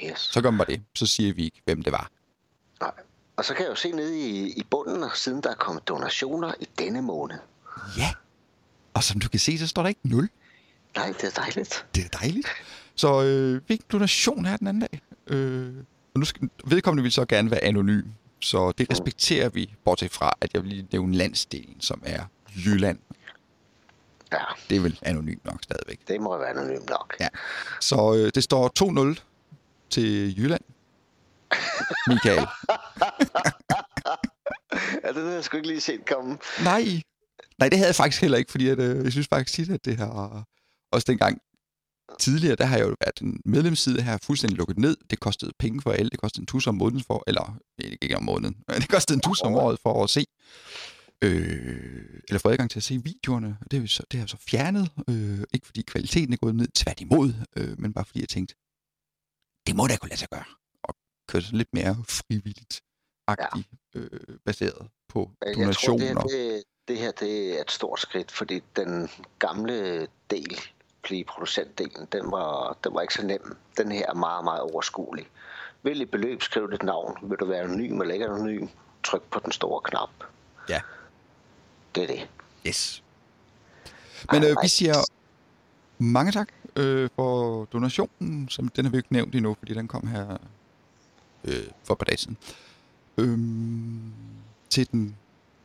Yes. 0.04 0.20
Så 0.20 0.42
gør 0.42 0.52
man 0.52 0.68
det. 0.68 0.82
Så 0.96 1.06
siger 1.06 1.34
vi 1.34 1.44
ikke, 1.44 1.62
hvem 1.66 1.82
det 1.82 1.92
var. 1.92 2.12
Nej. 2.82 2.92
Og 3.36 3.46
så 3.46 3.54
kan 3.54 3.64
jeg 3.64 3.70
jo 3.70 3.76
se 3.76 3.92
nede 3.92 4.20
i, 4.20 4.54
i 4.60 4.64
bunden, 4.72 5.04
og 5.04 5.12
siden 5.18 5.44
der 5.44 5.50
er 5.50 5.56
kommet 5.56 5.88
donationer 5.88 6.54
i 6.60 6.68
denne 6.80 7.02
måned. 7.02 7.38
Ja. 7.98 8.14
Og 8.94 9.04
som 9.04 9.20
du 9.20 9.30
kan 9.30 9.40
se, 9.40 9.58
så 9.58 9.68
står 9.68 9.82
der 9.82 9.90
ikke 9.90 10.10
nul. 10.10 10.30
Nej, 10.96 11.08
det 11.08 11.24
er 11.24 11.42
dejligt. 11.42 11.86
Det 11.96 12.06
er 12.06 12.10
dejligt. 12.10 12.48
Så 12.96 13.24
øh, 13.24 13.62
vi 13.68 13.82
donation 13.92 14.46
her 14.46 14.58
den 14.58 14.68
anden 14.68 14.82
dag. 14.82 15.02
Øh, 15.28 15.74
og 16.14 16.20
nu 16.20 16.26
skal, 16.26 16.50
vedkommende 16.66 17.04
vil 17.04 17.12
så 17.12 17.26
gerne 17.26 17.52
være 17.52 17.64
anonym. 17.64 18.08
Så 18.40 18.72
det 18.72 18.92
respekterer 18.92 19.50
vi, 19.50 19.74
bortset 19.84 20.12
fra, 20.12 20.34
at 20.42 20.54
jeg 20.54 20.64
vil 20.64 20.70
lige 20.70 20.88
nævne 20.92 21.16
landsdelen, 21.16 21.82
som 21.82 22.02
er 22.06 22.24
Jylland. 22.66 23.00
Ja, 24.36 24.44
Det 24.70 24.78
er 24.78 24.82
vel 24.82 25.00
anonym 25.02 25.40
nok 25.44 25.64
stadigvæk. 25.64 26.08
det 26.08 26.22
må 26.22 26.38
være 26.38 26.50
anonym 26.50 26.82
nok. 26.90 27.16
Ja. 27.20 27.28
Så 27.82 28.14
øh, 28.16 28.32
det 28.36 28.44
står 28.44 29.14
2-0 29.16 29.22
til 29.90 30.38
Jylland. 30.40 30.62
Michael. 32.08 32.48
Ja, 35.04 35.08
det 35.08 35.16
havde 35.16 35.34
jeg 35.34 35.44
sgu 35.44 35.58
ikke 35.58 35.68
lige 35.70 35.82
set 35.82 36.06
komme. 36.06 36.38
Nej. 36.64 36.84
Nej, 37.58 37.70
det 37.70 37.78
havde 37.78 37.88
jeg 37.88 37.96
faktisk 37.96 38.22
heller 38.22 38.38
ikke, 38.38 38.52
fordi 38.52 38.70
at, 38.70 38.80
øh, 38.80 39.04
jeg 39.04 39.12
synes 39.12 39.28
faktisk 39.28 39.56
tit, 39.56 39.70
at 39.70 39.86
det 39.86 39.98
her... 39.98 40.44
Også 40.92 41.06
dengang 41.08 41.42
tidligere, 42.20 42.56
der 42.56 42.66
har 42.66 42.78
jeg 42.78 42.86
jo 42.86 42.96
været 43.06 43.22
en 43.22 43.42
medlemsside 43.46 44.02
her 44.02 44.18
fuldstændig 44.24 44.58
lukket 44.58 44.78
ned. 44.78 44.98
Det 45.10 45.20
kostede 45.20 45.52
penge 45.60 45.82
for 45.82 45.92
alle. 45.92 46.10
Det 46.10 46.20
kostede 46.20 46.42
en 46.42 46.46
tus 46.48 46.68
om 46.68 46.76
måneden 46.76 47.04
for... 47.08 47.24
Eller 47.28 47.58
ikke 48.02 48.18
om 48.18 48.24
måneden. 48.24 48.56
men 48.68 48.78
Det 48.82 48.90
kostede 48.90 49.16
en 49.18 49.22
tus 49.22 49.42
om 49.42 49.56
året 49.56 49.78
for 49.84 50.04
at 50.04 50.10
se... 50.10 50.26
Øh, 51.24 52.20
eller 52.28 52.40
få 52.40 52.50
adgang 52.50 52.72
til 52.72 52.80
at 52.80 52.84
se 52.84 53.04
videoerne. 53.04 53.58
Og 53.62 53.72
Det, 53.72 53.84
er 53.84 53.88
så, 53.88 54.04
det 54.12 54.20
har 54.20 54.24
jeg 54.24 54.30
så 54.30 54.38
fjernet. 54.38 54.92
Øh, 55.10 55.40
ikke 55.54 55.66
fordi 55.66 55.82
kvaliteten 55.82 56.34
er 56.34 56.38
gået 56.38 56.56
ned, 56.56 56.68
tværtimod. 56.68 57.34
Øh, 57.58 57.80
men 57.80 57.94
bare 57.94 58.06
fordi 58.06 58.20
jeg 58.22 58.30
tænkte, 58.30 58.56
det 59.68 59.76
må 59.76 59.88
da 59.88 59.98
kunne 59.98 60.10
lade 60.10 60.20
sig 60.20 60.30
gøre. 60.30 60.46
Og 60.84 60.96
køre 61.30 61.42
sådan 61.42 61.58
lidt 61.58 61.74
mere 61.74 61.96
frivilligt 62.10 62.82
agtigt 63.28 63.68
øh, 63.96 64.10
baseret 64.46 64.88
på 65.10 65.32
Jeg 65.46 65.56
tror, 65.56 65.62
donationer. 65.62 66.22
det 66.22 66.32
her, 66.32 66.52
det, 66.54 66.64
det 66.88 66.98
her 66.98 67.12
det 67.12 67.58
er 67.58 67.62
et 67.62 67.72
stort 67.72 68.00
skridt, 68.00 68.32
fordi 68.32 68.64
den 68.76 69.10
gamle 69.40 70.08
del, 70.30 70.60
blive 71.04 71.24
producentdelen, 71.24 72.08
den 72.12 72.32
var, 72.32 72.78
den 72.84 72.94
var 72.94 73.02
ikke 73.02 73.14
så 73.14 73.26
nem. 73.26 73.58
Den 73.78 73.92
her 73.92 74.06
er 74.10 74.14
meget, 74.14 74.44
meget 74.44 74.62
overskuelig. 74.62 75.28
Vælg 75.84 76.02
et 76.02 76.12
beløb, 76.12 76.42
skriv 76.42 76.72
dit 76.72 76.84
navn. 76.84 77.30
Vil 77.30 77.38
du 77.40 77.46
være 77.46 77.62
anonym 77.62 78.02
eller 78.02 78.14
ikke 78.14 78.26
anonym? 78.26 78.68
Tryk 79.04 79.22
på 79.32 79.40
den 79.40 79.52
store 79.52 79.82
knap. 79.84 80.10
Ja. 80.70 80.82
Det 81.96 82.04
er 82.04 82.08
det. 82.08 82.28
Yes. 82.68 83.04
Men 84.32 84.44
øh, 84.44 84.56
vi 84.64 84.68
siger 84.68 84.96
mange 85.98 86.32
tak 86.32 86.50
øh, 86.76 87.10
for 87.16 87.66
donationen, 87.66 88.50
som 88.50 88.68
den 88.68 88.86
har 88.86 88.92
vi 88.92 88.98
ikke 88.98 89.14
nævnt 89.14 89.36
endnu, 89.36 89.56
fordi 89.60 89.74
den 89.74 89.88
kom 89.88 90.08
her 90.08 90.38
øh, 91.44 91.64
for 91.84 91.94
et 91.94 91.98
par 91.98 92.06
dage 92.06 92.18
siden. 92.18 92.38
Øhm, 93.18 94.14
til 94.70 94.92
den 94.92 95.16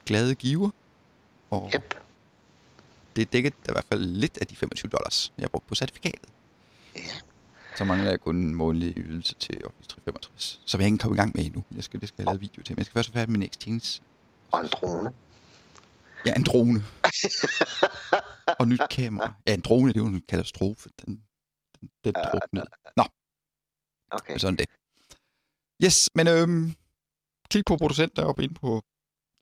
glade 0.07 0.35
giver. 0.35 0.71
Og 1.51 1.71
Yep. 1.75 1.95
det 3.17 3.33
dækker 3.33 3.51
i 3.51 3.73
hvert 3.73 3.85
fald 3.89 4.01
lidt 4.05 4.39
af 4.39 4.47
de 4.47 4.57
25 4.57 4.91
dollars, 4.91 5.33
jeg 5.39 5.43
har 5.45 5.49
brugt 5.49 5.67
på 5.67 5.75
certifikatet. 5.75 6.29
Ja. 6.97 7.01
Så 7.77 7.85
mangler 7.85 8.11
jeg 8.11 8.21
kun 8.21 8.37
en 8.37 8.55
månedlig 8.55 8.93
ydelse 8.97 9.35
til 9.35 9.55
Office 9.65 9.89
365. 9.89 10.61
Så 10.65 10.77
vil 10.77 10.85
jeg 10.85 10.93
ikke 10.93 11.03
komme 11.03 11.17
i 11.17 11.19
gang 11.19 11.33
med 11.35 11.45
endnu. 11.45 11.65
Jeg 11.77 11.85
skal, 11.85 12.01
det 12.01 12.09
skal 12.09 12.23
jeg 12.23 12.27
lave 12.27 12.41
video 12.41 12.63
til. 12.63 12.73
Men 12.73 12.79
jeg 12.79 12.87
skal 12.87 12.95
først 12.95 13.09
have 13.09 13.13
færdig 13.21 13.31
med 13.31 13.39
min 13.39 13.49
Exchange. 13.49 14.01
Og 14.53 14.61
en 14.61 14.69
drone. 14.73 15.13
Ja, 16.27 16.33
en 16.41 16.45
drone. 16.51 16.79
og 18.61 18.69
nyt 18.69 18.81
kamera. 18.91 19.29
Ja, 19.47 19.55
en 19.55 19.61
drone, 19.61 19.89
det 19.93 19.97
er 20.01 20.05
jo 20.05 20.07
en 20.07 20.23
katastrofe. 20.33 20.89
Den, 21.01 21.11
den, 21.81 21.91
den 22.05 22.15
druknede. 22.33 22.67
Nå, 22.97 23.05
Okay. 24.19 24.39
sådan 24.39 24.57
det. 24.61 24.67
Yes, 25.85 25.97
men 26.15 26.27
øhm, 26.35 26.65
klik 27.51 27.65
på 27.67 27.77
producent 27.77 28.17
deroppe 28.17 28.43
inde 28.45 28.55
på 28.55 28.71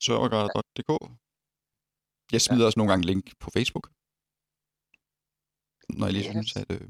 servergrader.dk. 0.05 0.93
Jeg 2.33 2.41
smider 2.43 2.67
også 2.67 2.79
nogle 2.79 2.93
gange 2.93 3.07
link 3.07 3.25
på 3.43 3.51
Facebook. 3.57 3.87
Når 5.99 6.07
jeg 6.07 6.13
lige 6.15 6.25
Yes. 6.29 6.35
synes, 6.35 6.51
at... 6.61 6.67
Øh, 6.77 6.89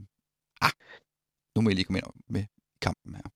ah, 0.66 0.72
nu 1.54 1.58
må 1.62 1.66
jeg 1.70 1.76
lige 1.76 1.84
komme 1.84 1.98
ind 1.98 2.06
med 2.36 2.44
i 2.74 2.78
kampen 2.86 3.14
her. 3.14 3.26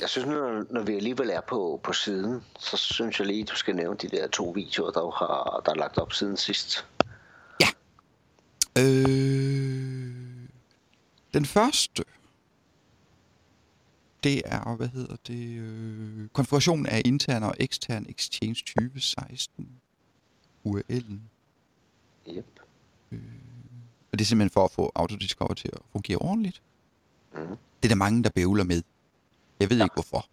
Jeg 0.00 0.08
synes, 0.08 0.26
når, 0.26 0.64
når 0.70 0.82
vi 0.82 0.96
alligevel 0.96 1.30
er 1.30 1.40
på, 1.40 1.80
på 1.82 1.92
siden, 1.92 2.44
så 2.58 2.76
synes 2.76 3.18
jeg 3.18 3.26
lige, 3.26 3.44
du 3.44 3.56
skal 3.56 3.76
nævne 3.76 3.96
de 3.96 4.08
der 4.08 4.28
to 4.28 4.50
videoer, 4.50 4.90
der 4.90 5.10
har 5.10 5.62
der 5.66 5.72
er 5.72 5.76
lagt 5.76 5.98
op 5.98 6.12
siden 6.12 6.36
sidst. 6.36 6.86
Øh, 8.78 10.18
den 11.34 11.44
første, 11.44 12.04
det 14.24 14.42
er, 14.44 14.76
hvad 14.76 14.88
hedder 14.88 15.16
det, 15.26 15.58
øh, 15.58 16.28
konfiguration 16.28 16.86
af 16.86 17.02
intern 17.04 17.42
og 17.42 17.54
ekstern 17.60 18.06
Exchange 18.08 18.54
2016 18.54 19.68
URL'en. 20.66 21.18
Yep. 22.28 22.60
Og 24.12 24.18
det 24.18 24.20
er 24.20 24.24
simpelthen 24.24 24.50
for 24.50 24.64
at 24.64 24.70
få 24.70 24.92
Autodiscover 24.94 25.54
til 25.54 25.70
at 25.72 25.78
fungere 25.92 26.18
ordentligt. 26.18 26.62
Mhm. 27.34 27.56
Det 27.82 27.84
er 27.84 27.88
der 27.88 27.94
mange, 27.94 28.24
der 28.24 28.30
bøvler 28.30 28.64
med. 28.64 28.82
Jeg 29.60 29.70
ved 29.70 29.76
ja. 29.76 29.84
ikke 29.84 29.94
hvorfor. 29.94 30.26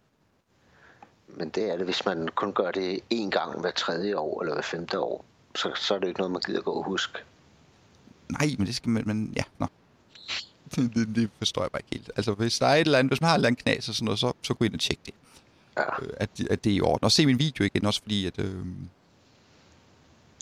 Men 1.26 1.48
det 1.48 1.70
er 1.70 1.76
det, 1.76 1.84
hvis 1.84 2.04
man 2.04 2.28
kun 2.28 2.52
gør 2.52 2.70
det 2.70 3.00
én 3.14 3.30
gang 3.30 3.60
hver 3.60 3.70
tredje 3.70 4.16
år 4.16 4.42
eller 4.42 4.54
hver 4.54 4.62
femte 4.62 5.00
år, 5.00 5.24
så, 5.54 5.72
så 5.74 5.94
er 5.94 5.98
det 5.98 6.04
jo 6.04 6.08
ikke 6.08 6.20
noget, 6.20 6.32
man 6.32 6.42
gider 6.46 6.62
gå 6.62 6.70
og 6.70 6.84
huske. 6.84 7.18
Nej, 8.28 8.54
men 8.58 8.66
det 8.66 8.74
skal 8.74 8.90
man, 8.90 9.02
men 9.06 9.32
ja, 9.36 9.42
nå. 9.58 9.66
Det, 10.74 10.90
det, 10.94 11.16
det 11.16 11.30
forstår 11.38 11.62
jeg 11.62 11.70
bare 11.70 11.80
ikke 11.80 11.96
helt. 11.96 12.10
Altså, 12.16 12.32
hvis 12.32 12.58
der 12.58 12.66
er 12.66 12.74
et 12.74 12.80
eller 12.80 12.98
andet, 12.98 13.10
hvis 13.10 13.20
man 13.20 13.28
har 13.28 13.34
et 13.34 13.38
eller 13.38 13.48
andet 13.48 13.62
knas 13.62 13.88
og 13.88 13.94
sådan 13.94 14.04
noget, 14.04 14.18
så, 14.18 14.32
så 14.42 14.54
gå 14.54 14.64
ind 14.64 14.74
og 14.74 14.80
tjek 14.80 14.98
det. 15.06 15.14
Ja. 15.76 16.02
øh, 16.02 16.12
at, 16.16 16.30
at 16.50 16.64
det 16.64 16.72
er 16.72 16.76
i 16.76 16.80
orden. 16.80 17.04
Og 17.04 17.12
se 17.12 17.26
min 17.26 17.38
video 17.38 17.64
igen, 17.64 17.86
også 17.86 18.02
fordi, 18.02 18.26
at 18.26 18.38
øh, 18.38 18.66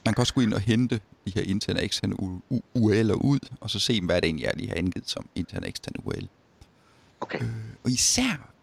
man 0.05 0.15
kan 0.15 0.19
også 0.19 0.35
gå 0.35 0.41
ind 0.41 0.55
og 0.55 0.61
hente 0.61 1.01
de 1.27 1.33
her 1.35 1.43
interne 1.43 1.79
og 1.79 1.85
eksterne 1.85 2.15
URL'er 2.77 3.15
ud, 3.15 3.39
og 3.61 3.71
så 3.71 3.79
se, 3.79 4.01
hvad 4.01 4.17
det 4.17 4.25
egentlig 4.25 4.47
er, 4.47 4.53
lige 4.57 4.69
har 4.69 4.77
angivet 4.77 5.11
som 5.11 5.29
interne 5.35 5.65
og 5.67 5.69
eksterne 5.69 6.07
URL. 6.07 6.29
Okay. 7.21 7.43
Øh, 7.43 7.51
og 7.85 7.91
især, 7.91 8.54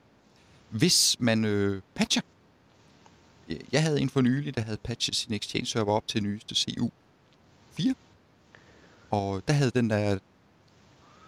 hvis 0.72 1.20
man 1.20 1.46
øh, 1.46 1.82
patcher. 1.96 2.22
Jeg 3.72 3.84
havde 3.84 4.02
en 4.02 4.10
for 4.10 4.22
nylig, 4.22 4.56
der 4.56 4.62
havde 4.62 4.78
patchet 4.78 5.16
sin 5.16 5.34
Exchange-server 5.34 5.94
op 5.94 6.08
til 6.08 6.24
nyeste 6.24 6.56
CU4. 6.56 7.94
Og 9.12 9.48
der 9.48 9.54
havde 9.54 9.72
den 9.72 9.90
der 9.90 10.20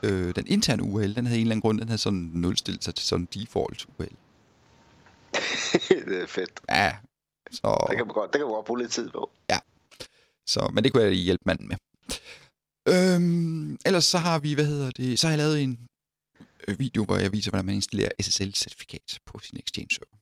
øh, 0.04 0.36
den 0.36 0.48
interne 0.48 0.84
URL, 0.84 1.16
den 1.16 1.26
havde 1.26 1.40
en 1.40 1.42
eller 1.42 1.54
anden 1.54 1.62
grund, 1.62 1.80
den 1.80 1.88
havde 1.88 2.02
sådan 2.02 2.32
nulstillet 2.34 2.84
sig 2.84 2.96
til 2.96 3.06
sådan 3.06 3.28
en 3.34 3.42
default 3.42 3.86
URL. 3.98 4.16
det 6.10 6.22
er 6.22 6.28
fedt. 6.28 6.60
Ja, 6.70 6.96
så... 7.52 7.86
Det 7.90 7.98
kan 7.98 8.08
man 8.08 8.14
godt, 8.14 8.34
det 8.34 8.40
kan 8.40 8.46
man 8.46 8.54
godt 8.54 8.66
bruge 8.66 8.80
lidt 8.80 8.92
tid 8.92 9.10
på. 9.10 9.30
Så, 10.48 10.70
men 10.74 10.84
det 10.84 10.94
kunne 10.94 11.04
jeg 11.04 11.12
lige 11.12 11.24
hjælpe 11.24 11.44
manden 11.46 11.68
med. 11.68 11.78
Øhm, 12.88 13.78
ellers 13.86 14.06
så 14.06 14.18
har 14.18 14.40
vi, 14.40 14.54
hvad 14.54 14.66
hedder 14.66 14.92
det, 14.92 15.20
så 15.20 15.28
har 15.28 15.32
jeg 15.32 15.38
lavet 15.38 15.64
en 15.64 15.80
video, 16.68 17.06
hvor 17.06 17.18
jeg 17.18 17.32
viser, 17.32 17.52
hvordan 17.52 17.66
man 17.66 17.76
installerer 17.76 18.10
SSL-certifikat 18.22 19.18
på 19.26 19.40
sin 19.40 19.60
Exchange-server. 19.60 20.18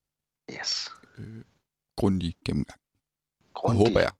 Yes. 0.59 0.89
Øh, 1.17 1.43
grundig 1.97 2.35
gennemgang. 2.45 2.79
Og 3.53 3.61
Grundigt. 3.61 3.89
håber 3.89 3.99
jeg. 3.99 4.11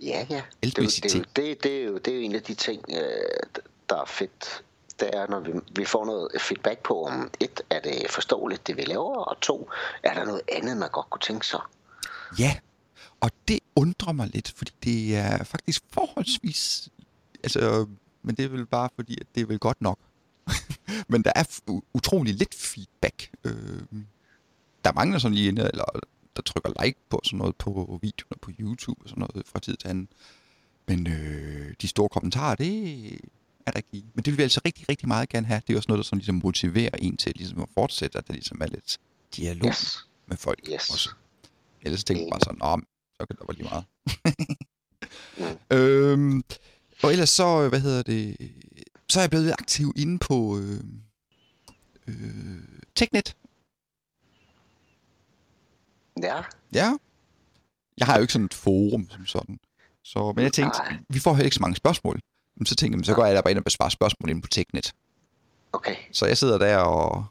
Ja, 0.00 0.26
ja. 0.30 0.42
Det, 0.62 0.78
er 0.78 0.82
jo- 0.82 0.86
det, 0.86 1.14
er 1.14 1.18
jo- 1.18 1.24
det, 1.36 1.62
det, 1.64 1.80
er 1.80 1.84
jo, 1.84 1.98
det 1.98 2.08
er 2.08 2.16
jo 2.16 2.22
en 2.22 2.34
af 2.34 2.42
de 2.42 2.54
ting, 2.54 2.84
øh, 2.88 2.96
der 3.88 3.96
er 4.00 4.04
fedt. 4.04 4.64
Det 5.00 5.10
er, 5.16 5.26
når 5.26 5.40
vi, 5.40 5.52
vi 5.76 5.84
får 5.84 6.04
noget 6.04 6.28
feedback 6.40 6.82
på, 6.82 7.04
om 7.06 7.30
et, 7.40 7.60
er 7.70 7.80
det 7.80 8.10
forståeligt, 8.10 8.66
det 8.66 8.76
vi 8.76 8.82
laver, 8.82 9.16
og 9.16 9.40
to, 9.40 9.70
er 10.02 10.14
der 10.14 10.24
noget 10.24 10.42
andet, 10.52 10.76
man 10.76 10.90
godt 10.90 11.10
kunne 11.10 11.20
tænke 11.20 11.46
sig. 11.46 11.60
Ja, 12.38 12.58
og 13.20 13.30
det 13.48 13.60
undrer 13.76 14.12
mig 14.12 14.30
lidt, 14.34 14.52
fordi 14.56 14.72
det 14.84 15.16
er 15.16 15.44
faktisk 15.44 15.82
forholdsvis... 15.92 16.88
Altså, 17.44 17.86
men 18.22 18.34
det 18.34 18.44
er 18.44 18.48
vel 18.48 18.66
bare 18.66 18.88
fordi, 18.94 19.20
at 19.20 19.26
det 19.34 19.40
er 19.40 19.46
vel 19.46 19.58
godt 19.58 19.80
nok. 19.80 19.98
Men 21.08 21.22
der 21.22 21.32
er 21.36 21.44
utrolig 21.94 22.34
lidt 22.34 22.54
feedback. 22.54 23.30
Øh, 23.44 23.82
der 24.84 24.90
er 24.90 24.94
mange, 24.94 25.12
der 25.12 25.18
sådan 25.18 25.34
lige 25.34 25.48
inde, 25.48 25.62
eller 25.72 25.84
der 26.36 26.42
trykker 26.42 26.84
like 26.84 26.98
på 27.10 27.20
sådan 27.24 27.38
noget 27.38 27.56
på 27.56 27.98
videoerne 28.02 28.38
på 28.42 28.50
YouTube 28.60 29.02
og 29.02 29.08
sådan 29.08 29.20
noget 29.20 29.46
fra 29.46 29.58
tid 29.58 29.76
til 29.76 29.88
anden. 29.88 30.08
Men 30.88 31.06
øh, 31.06 31.74
de 31.82 31.88
store 31.88 32.08
kommentarer, 32.08 32.54
det 32.54 33.12
er 33.66 33.70
der 33.70 33.76
ikke 33.78 33.88
lige. 33.92 34.06
Men 34.14 34.24
det 34.24 34.30
vil 34.32 34.38
vi 34.38 34.42
altså 34.42 34.60
rigtig, 34.64 34.88
rigtig 34.88 35.08
meget 35.08 35.28
gerne 35.28 35.46
have. 35.46 35.62
Det 35.66 35.72
er 35.72 35.76
også 35.76 35.86
noget, 35.88 35.98
der 35.98 36.04
sådan 36.04 36.18
ligesom 36.18 36.40
motiverer 36.44 36.90
en 36.98 37.16
til 37.16 37.32
ligesom 37.36 37.62
at 37.62 37.68
fortsætte, 37.74 38.18
at 38.18 38.26
der 38.26 38.32
ligesom 38.32 38.58
er 38.60 38.66
lidt 38.66 38.98
dialog 39.36 39.68
Yes. 39.68 40.08
med 40.26 40.36
folk 40.36 40.58
Yes. 40.72 40.90
også. 40.90 41.10
Ellers 41.82 42.04
tænker 42.04 42.22
jeg 42.22 42.30
bare 42.32 42.40
sådan, 42.40 42.58
men 42.78 42.86
så 43.20 43.26
kan 43.26 43.36
det 43.36 43.48
være 43.48 43.56
lige 43.56 43.68
meget. 43.70 43.84
Mm. 45.38 45.76
øhm, 45.76 46.42
og 47.02 47.12
ellers 47.12 47.30
så, 47.30 47.68
hvad 47.68 47.80
hedder 47.80 48.02
det, 48.02 48.36
så 49.10 49.18
er 49.20 49.22
jeg 49.22 49.30
blevet 49.30 49.52
aktiv 49.52 49.92
inde 49.96 50.18
på 50.18 50.58
øh, 50.58 50.80
øh, 52.06 52.14
TechNet. 52.94 53.36
Ja, 56.22 56.42
Ja. 56.72 56.92
Jeg 57.98 58.06
har 58.06 58.14
jo 58.16 58.20
ikke 58.20 58.32
sådan 58.32 58.44
et 58.44 58.54
forum 58.54 59.10
som 59.10 59.26
sådan. 59.26 59.58
Så, 60.04 60.32
men 60.36 60.44
jeg 60.44 60.52
tænkte, 60.52 60.78
Nej. 60.78 60.96
vi 61.08 61.18
får 61.18 61.34
heller 61.34 61.44
ikke 61.44 61.54
så 61.54 61.60
mange 61.62 61.76
spørgsmål. 61.76 62.20
Men 62.56 62.66
så 62.66 62.74
tænkte 62.76 62.98
jeg, 62.98 63.04
så 63.06 63.14
går 63.14 63.24
jeg 63.26 63.34
der 63.34 63.42
bare 63.42 63.50
ind 63.50 63.58
og 63.58 63.64
besvarer 63.64 63.90
spørgsmål 63.90 64.30
inde 64.30 64.42
på 64.42 64.48
Teknet. 64.48 64.92
okay. 65.72 65.96
Så 66.12 66.26
jeg 66.26 66.38
sidder 66.38 66.58
der 66.58 66.76
og, 66.76 67.24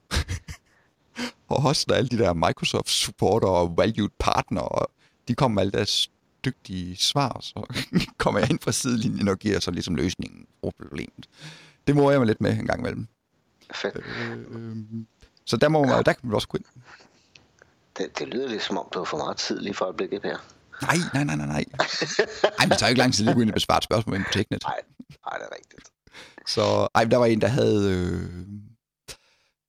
og 1.50 1.62
hostler 1.62 1.96
alle 1.96 2.10
de 2.10 2.18
der 2.18 2.34
Microsoft 2.34 2.90
supporter 2.90 3.48
og 3.48 3.78
valued 3.78 4.10
partner, 4.20 4.62
og 4.62 4.92
de 5.28 5.36
kommer 5.36 5.56
med 5.56 5.62
alle 5.62 5.72
deres 5.72 6.12
dygtige 6.46 6.98
svar, 6.98 7.40
så 7.42 7.84
kommer 8.24 8.40
jeg 8.40 8.50
ind 8.50 8.60
fra 8.60 8.72
sidelinjen 8.72 9.28
og 9.28 9.40
giver 9.40 9.60
så 9.60 9.72
ligesom 9.72 9.96
løsningen 9.96 10.46
på 10.64 10.72
problemet. 10.82 11.30
Det 11.88 11.96
må 11.96 12.12
jeg 12.12 12.20
mig 12.20 12.28
lidt 12.28 12.42
med 12.42 12.52
en 12.60 12.66
gang 12.66 12.80
imellem. 12.80 13.08
Fedt. 13.74 13.96
Øh, 13.98 14.78
så 15.46 15.58
der, 15.58 15.70
må 15.70 15.86
man, 15.86 16.04
der 16.06 16.14
kan 16.14 16.20
man 16.24 16.34
også 16.34 16.48
gå 16.48 16.58
ind. 16.58 16.66
Det, 17.98 18.20
det 18.20 18.28
lyder 18.28 18.50
lidt 18.50 18.64
som 18.64 18.78
om, 18.78 18.88
du 18.94 19.00
har 19.00 19.06
for 19.06 19.18
meget 19.18 19.38
tid 19.38 19.60
lige 19.60 19.74
for 19.74 19.86
øjeblikket, 19.86 20.22
Per. 20.22 20.38
Nej, 20.82 20.98
nej, 21.14 21.24
nej, 21.24 21.36
nej, 21.36 21.48
nej. 21.48 21.66
Ej, 22.60 22.66
det 22.66 22.78
tager 22.78 22.88
jo 22.88 22.92
ikke 22.92 23.00
lang 23.00 23.14
tid 23.14 23.24
lige 23.24 23.32
at 23.32 23.36
gå 23.36 23.42
ind 23.42 23.50
og 23.50 23.54
besvare 23.54 23.78
et 23.78 23.84
spørgsmål 23.84 24.16
ind 24.16 24.26
på 24.26 24.32
Teknet. 24.34 24.64
Nej, 24.64 24.82
nej, 25.26 25.38
det 25.38 25.46
er 25.52 25.56
rigtigt. 25.56 25.90
Så 26.48 26.88
ej, 26.96 27.04
der 27.04 27.18
var 27.18 27.26
en, 27.26 27.42
der 27.42 27.48
havde... 27.48 27.92
Øh, 27.94 28.46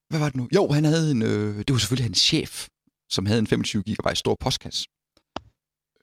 hvad 0.09 0.19
var 0.19 0.27
det 0.27 0.37
nu? 0.37 0.49
Jo, 0.55 0.69
han 0.69 0.85
havde 0.85 1.11
en... 1.11 1.23
Øh, 1.23 1.59
det 1.59 1.73
var 1.73 1.79
selvfølgelig 1.79 2.05
hans 2.05 2.19
chef, 2.19 2.69
som 3.11 3.27
havde 3.27 3.39
en 3.39 3.47
25 3.47 3.83
GB 3.83 4.17
stor 4.17 4.37
postkasse. 4.41 4.89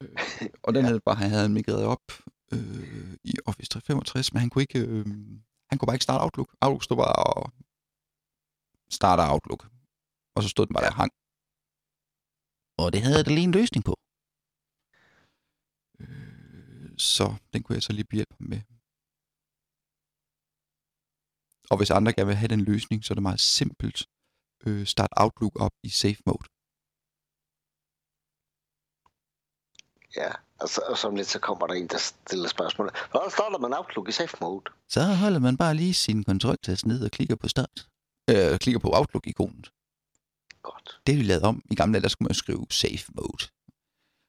Øh, 0.02 0.50
og 0.64 0.74
den 0.74 0.86
havde 0.86 1.00
bare, 1.00 1.16
han 1.16 1.30
havde 1.30 1.50
migreret 1.50 1.86
op 1.86 2.06
øh, 2.54 3.18
i 3.24 3.34
Office 3.46 3.70
365, 3.70 4.34
men 4.34 4.40
han 4.40 4.50
kunne 4.50 4.62
ikke... 4.62 4.80
Øh, 4.80 5.06
han 5.70 5.78
kunne 5.78 5.88
bare 5.88 5.96
ikke 5.96 6.10
starte 6.10 6.24
Outlook. 6.24 6.50
Outlook 6.62 6.84
stod 6.84 6.98
bare 6.98 7.16
og 7.34 7.52
starter 8.90 9.32
Outlook. 9.34 9.64
Og 10.36 10.44
så 10.44 10.50
stod 10.50 10.66
den 10.66 10.74
bare 10.74 10.86
der 10.86 11.00
hang. 11.02 11.12
Og 12.82 12.88
det 12.94 13.02
havde 13.06 13.24
det 13.24 13.34
lige 13.34 13.50
en 13.52 13.58
løsning 13.60 13.84
på. 13.90 13.96
Øh, 16.02 16.90
så 17.14 17.26
den 17.54 17.64
kunne 17.64 17.76
jeg 17.78 17.84
så 17.84 17.94
lige 17.94 18.08
hjælpe 18.20 18.36
ham 18.40 18.48
med. 18.54 18.62
Og 21.72 21.78
hvis 21.78 21.92
andre 21.92 22.14
gerne 22.14 22.28
vil 22.32 22.42
have 22.42 22.54
den 22.56 22.64
løsning, 22.72 23.00
så 23.04 23.14
er 23.14 23.16
det 23.16 23.30
meget 23.30 23.40
simpelt. 23.40 24.00
Øh, 24.66 24.86
start 24.94 25.14
Outlook 25.24 25.56
op 25.66 25.76
i 25.84 25.90
safe 25.90 26.22
mode. 26.26 26.46
Ja, 30.16 30.32
og 30.60 30.70
så, 30.70 30.82
og 30.90 30.98
så 30.98 31.12
lidt, 31.12 31.28
så 31.28 31.40
kommer 31.40 31.68
der 31.68 31.74
en, 31.74 31.88
der 31.88 31.98
stiller 31.98 32.50
spørgsmål. 32.50 32.92
Hvordan 33.12 33.32
starter 33.32 33.58
man 33.58 33.74
Outlook 33.74 34.10
i 34.10 34.12
safe 34.12 34.38
mode? 34.42 34.64
Så 34.90 35.04
holder 35.04 35.40
man 35.40 35.58
bare 35.58 35.76
lige 35.76 35.94
sin 35.94 36.24
kontroltast 36.24 36.86
ned 36.86 37.06
og 37.06 37.12
klikker 37.12 37.36
på 37.36 37.48
start. 37.48 37.88
Øh, 38.30 38.60
klikker 38.60 38.80
på 38.80 38.92
Outlook-ikonet. 38.94 39.72
Godt. 40.62 41.02
Det 41.08 41.14
er 41.14 41.18
vi 41.18 41.24
lavet 41.24 41.44
om. 41.44 41.62
I 41.72 41.76
gamle 41.76 41.94
dage, 41.94 42.02
der 42.02 42.10
skulle 42.10 42.28
man 42.28 42.36
skrive 42.36 42.66
safe 42.70 43.06
mode. 43.16 43.44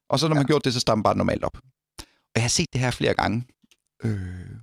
Og 0.08 0.18
så 0.18 0.28
når 0.28 0.34
man 0.34 0.44
ja. 0.44 0.46
gjort 0.46 0.64
det, 0.64 0.72
så 0.72 0.80
starter 0.80 0.96
man 0.96 1.02
bare 1.02 1.16
normalt 1.16 1.44
op. 1.44 1.56
Og 1.98 2.34
jeg 2.34 2.42
har 2.42 2.48
set 2.48 2.72
det 2.72 2.80
her 2.80 2.90
flere 2.90 3.14
gange. 3.14 3.46
Øh, 4.04 4.56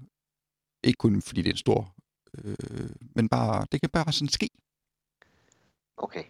ikke 0.84 0.98
kun 0.98 1.22
fordi 1.22 1.42
det 1.42 1.50
er 1.50 1.54
en 1.54 1.58
stor, 1.58 1.96
øh, 2.44 2.90
men 3.16 3.30
bare, 3.30 3.66
det 3.72 3.82
kan 3.82 3.90
bare 3.90 4.14
sådan 4.14 4.30
ske. 4.30 4.50
Okay. 5.98 6.24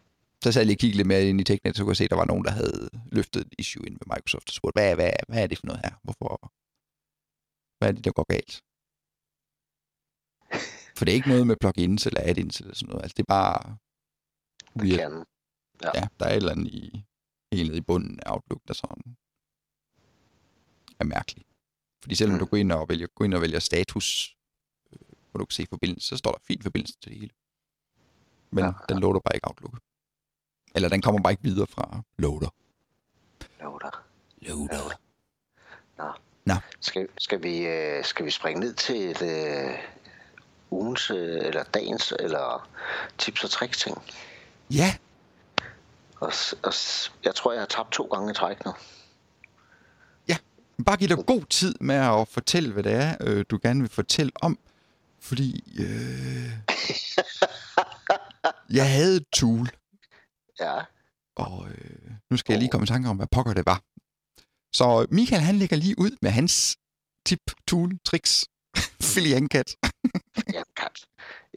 Så 0.43 0.51
sad 0.51 0.61
jeg 0.61 0.65
lige 0.67 0.75
og 0.75 0.79
kiggede 0.79 0.97
lidt 0.97 1.07
mere 1.07 1.29
ind 1.29 1.41
i 1.41 1.43
Teknet, 1.43 1.75
så 1.77 1.83
kunne 1.83 1.91
jeg 1.91 1.97
se, 1.97 2.03
at 2.03 2.09
der 2.09 2.15
var 2.23 2.25
nogen, 2.25 2.45
der 2.45 2.51
havde 2.51 2.89
løftet 3.11 3.41
et 3.41 3.53
issue 3.59 3.85
ind 3.87 3.93
ved 3.99 4.07
Microsoft 4.15 4.49
og 4.49 4.53
spurgte, 4.53 4.77
hvad, 4.79 4.95
hvad, 4.95 5.11
hvad 5.27 5.43
er 5.43 5.47
det 5.47 5.57
for 5.59 5.67
noget 5.67 5.81
her? 5.85 5.93
Hvorfor? 6.03 6.51
Hvad 7.77 7.87
er 7.89 7.93
det, 7.95 8.03
der 8.05 8.11
går 8.19 8.27
galt? 8.35 8.53
For 10.97 11.05
det 11.05 11.11
er 11.11 11.15
ikke 11.19 11.29
noget 11.33 11.47
med 11.47 11.55
plugins 11.61 12.05
eller 12.05 12.21
add-ins 12.29 12.59
eller 12.61 12.75
sådan 12.75 12.89
noget. 12.89 13.03
Altså, 13.03 13.15
det 13.17 13.23
er 13.23 13.33
bare 13.39 13.77
Det 14.79 14.99
kan. 14.99 15.13
Ja, 15.83 16.03
der 16.19 16.25
er 16.25 16.29
et 16.33 16.35
eller 16.35 16.51
andet 16.51 16.67
i, 16.67 17.05
helt 17.53 17.67
nede 17.69 17.77
i 17.77 17.87
bunden 17.89 18.19
af 18.25 18.31
Outlook, 18.33 18.61
der 18.67 18.73
sådan 18.73 19.03
er 20.99 21.03
mærkeligt. 21.15 21.47
Fordi 22.01 22.15
selvom 22.15 22.33
Mm. 22.35 22.39
du 22.39 22.45
går 22.45 22.57
ind 22.57 22.71
og 22.71 22.89
vælger, 22.89 23.07
går 23.07 23.25
ind 23.25 23.33
og 23.33 23.41
vælger 23.41 23.59
status, 23.59 24.37
øh, 24.93 24.99
hvor 25.31 25.37
du 25.39 25.45
kan 25.45 25.51
se 25.51 25.65
forbindelse, 25.69 26.07
så 26.07 26.17
står 26.17 26.31
der 26.31 26.39
fin 26.47 26.61
forbindelse 26.61 26.95
til 27.01 27.11
det 27.11 27.19
hele. 27.19 27.33
Men 28.51 28.63
Ja, 28.63 28.65
ja, 28.65 28.85
den 28.89 28.99
loader 29.01 29.19
bare 29.19 29.35
ikke 29.35 29.47
Outlook. 29.47 29.75
Eller 30.75 30.89
den 30.89 31.01
kommer 31.01 31.21
bare 31.21 31.33
ikke 31.33 31.43
videre 31.43 31.67
fra 31.67 32.01
loader. 32.17 32.49
Loader. 33.61 34.03
Loader. 34.41 34.99
Nå. 35.97 36.11
Nå. 36.45 36.53
Skal, 36.79 37.07
skal, 37.17 37.43
vi, 37.43 37.67
øh, 37.67 38.05
skal 38.05 38.25
vi 38.25 38.31
springe 38.31 38.59
ned 38.59 38.73
til 38.73 39.11
et, 39.11 39.21
øh, 39.21 39.73
ugens, 40.71 41.11
øh, 41.11 41.37
eller 41.41 41.63
dagens, 41.63 42.13
eller 42.19 42.69
tips 43.17 43.43
og 43.43 43.49
tricks 43.49 43.77
ting? 43.77 43.97
Ja, 44.71 44.95
Og, 46.19 46.33
og, 46.63 46.73
jeg 47.23 47.35
tror, 47.35 47.51
jeg 47.51 47.61
har 47.61 47.67
tabt 47.67 47.91
to 47.91 48.03
gange 48.03 48.31
i 48.31 48.33
træk 48.33 48.65
nu. 48.65 48.73
bare 50.85 50.97
giv 50.97 51.07
dig 51.07 51.25
god 51.25 51.45
tid 51.49 51.75
med 51.81 51.95
at 51.95 52.27
fortælle, 52.27 52.73
hvad 52.73 52.83
det 52.83 52.93
er, 52.93 53.15
øh, 53.21 53.45
du 53.49 53.59
gerne 53.61 53.79
vil 53.79 53.89
fortælle 53.89 54.31
om. 54.41 54.59
Fordi 55.19 55.63
øh, 55.79 56.51
jeg 58.77 58.91
havde 58.91 59.15
et 59.17 59.25
tool, 59.33 59.69
Ja, 60.59 60.81
Og 61.35 61.67
øh, 61.69 62.11
nu 62.29 62.37
skal 62.37 62.53
jeg 62.53 62.59
lige 62.59 62.69
komme 62.69 62.83
i 62.83 62.87
tanke 62.87 63.09
om, 63.09 63.17
hvad 63.17 63.27
pokker 63.31 63.53
det 63.53 63.65
var. 63.65 63.81
Så 64.73 65.07
Michael, 65.11 65.41
han 65.41 65.55
lægger 65.55 65.77
lige 65.77 65.99
ud 65.99 66.17
med 66.21 66.31
hans 66.31 66.77
tip, 67.25 67.39
tool, 67.67 67.99
tricks, 68.05 68.45
filiankat. 69.13 69.75
ja, 70.53 70.61
kat. 70.75 71.05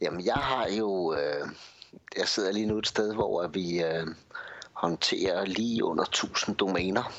Jamen, 0.01 0.25
jeg 0.25 0.35
har 0.35 0.67
jo... 0.67 1.13
Øh, 1.13 1.49
jeg 2.17 2.27
sidder 2.27 2.51
lige 2.51 2.65
nu 2.65 2.77
et 2.77 2.87
sted, 2.87 3.13
hvor 3.13 3.47
vi 3.47 3.83
øh, 3.83 4.07
håndterer 4.73 5.45
lige 5.45 5.83
under 5.83 6.03
1000 6.03 6.55
domæner. 6.55 7.13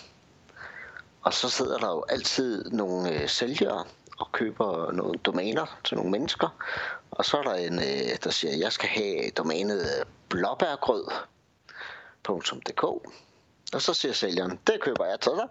Og 1.22 1.34
så 1.34 1.48
sidder 1.48 1.78
der 1.78 1.88
jo 1.88 2.04
altid 2.08 2.70
nogle 2.70 3.22
øh, 3.22 3.28
sælgere 3.28 3.84
og 4.18 4.32
køber 4.32 4.92
nogle 4.92 5.18
domæner 5.18 5.78
til 5.84 5.96
nogle 5.96 6.10
mennesker. 6.10 6.48
Og 7.10 7.24
så 7.24 7.36
er 7.38 7.42
der 7.42 7.54
en, 7.54 7.78
øh, 7.78 8.16
der 8.24 8.30
siger, 8.30 8.56
jeg 8.56 8.72
skal 8.72 8.88
have 8.88 9.30
domænet 9.30 10.04
blåbærgrød.dk. 12.22 12.85
Og 13.74 13.83
så 13.83 13.94
siger 13.94 14.12
sælgeren, 14.12 14.61
det 14.66 14.80
køber 14.80 15.06
jeg 15.06 15.20
til 15.20 15.33
dig. 15.33 15.48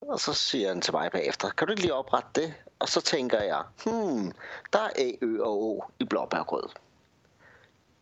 Og 0.00 0.20
så 0.20 0.32
siger 0.34 0.68
han 0.68 0.80
til 0.80 0.92
mig 0.92 1.10
bagefter, 1.12 1.50
kan 1.50 1.66
du 1.68 1.74
lige 1.76 1.94
oprette 1.94 2.28
det? 2.34 2.54
Og 2.78 2.88
så 2.88 3.00
tænker 3.00 3.40
jeg, 3.42 3.62
hmm, 3.84 4.32
der 4.72 4.78
er 4.78 4.90
A, 4.96 5.12
Ø 5.22 5.42
og 5.42 5.62
O 5.62 5.84
i 5.98 6.04
blåbærgrød. 6.04 6.68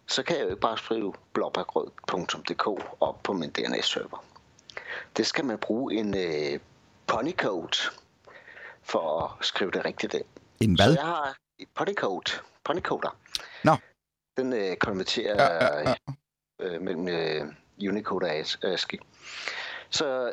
Så 0.07 0.23
kan 0.23 0.37
jeg 0.37 0.45
jo 0.45 0.49
ikke 0.49 0.61
bare 0.61 0.79
skrive 0.79 1.15
blåbærgrød.dk 1.33 2.67
op 3.01 3.23
på 3.23 3.33
min 3.33 3.51
DNS-server. 3.51 4.25
Det 5.17 5.27
skal 5.27 5.45
man 5.45 5.59
bruge 5.59 5.95
en 5.95 6.15
øh, 6.17 6.61
ponycode 7.07 7.79
for 8.83 9.23
at 9.23 9.45
skrive 9.47 9.71
det 9.71 9.85
rigtigt 9.85 10.15
ind. 10.15 10.25
En 10.61 10.77
Så 10.77 10.85
hvad? 10.85 10.95
jeg 10.95 11.05
har 11.05 11.37
et 11.59 11.69
ponycode, 11.75 12.33
ponycoder. 12.65 13.17
Nå. 13.65 13.77
Den 14.37 14.53
øh, 14.53 14.77
konverterer 14.77 15.43
Ja, 15.43 15.65
ja, 15.65 15.89
ja. 15.89 15.95
Øh, 16.61 16.83
mellem 16.83 17.09
øh, 17.09 17.46
Unicode 17.88 18.27
og 18.27 18.33
AS- 18.38 18.59
ASCII. 18.62 19.01
Så 19.90 20.33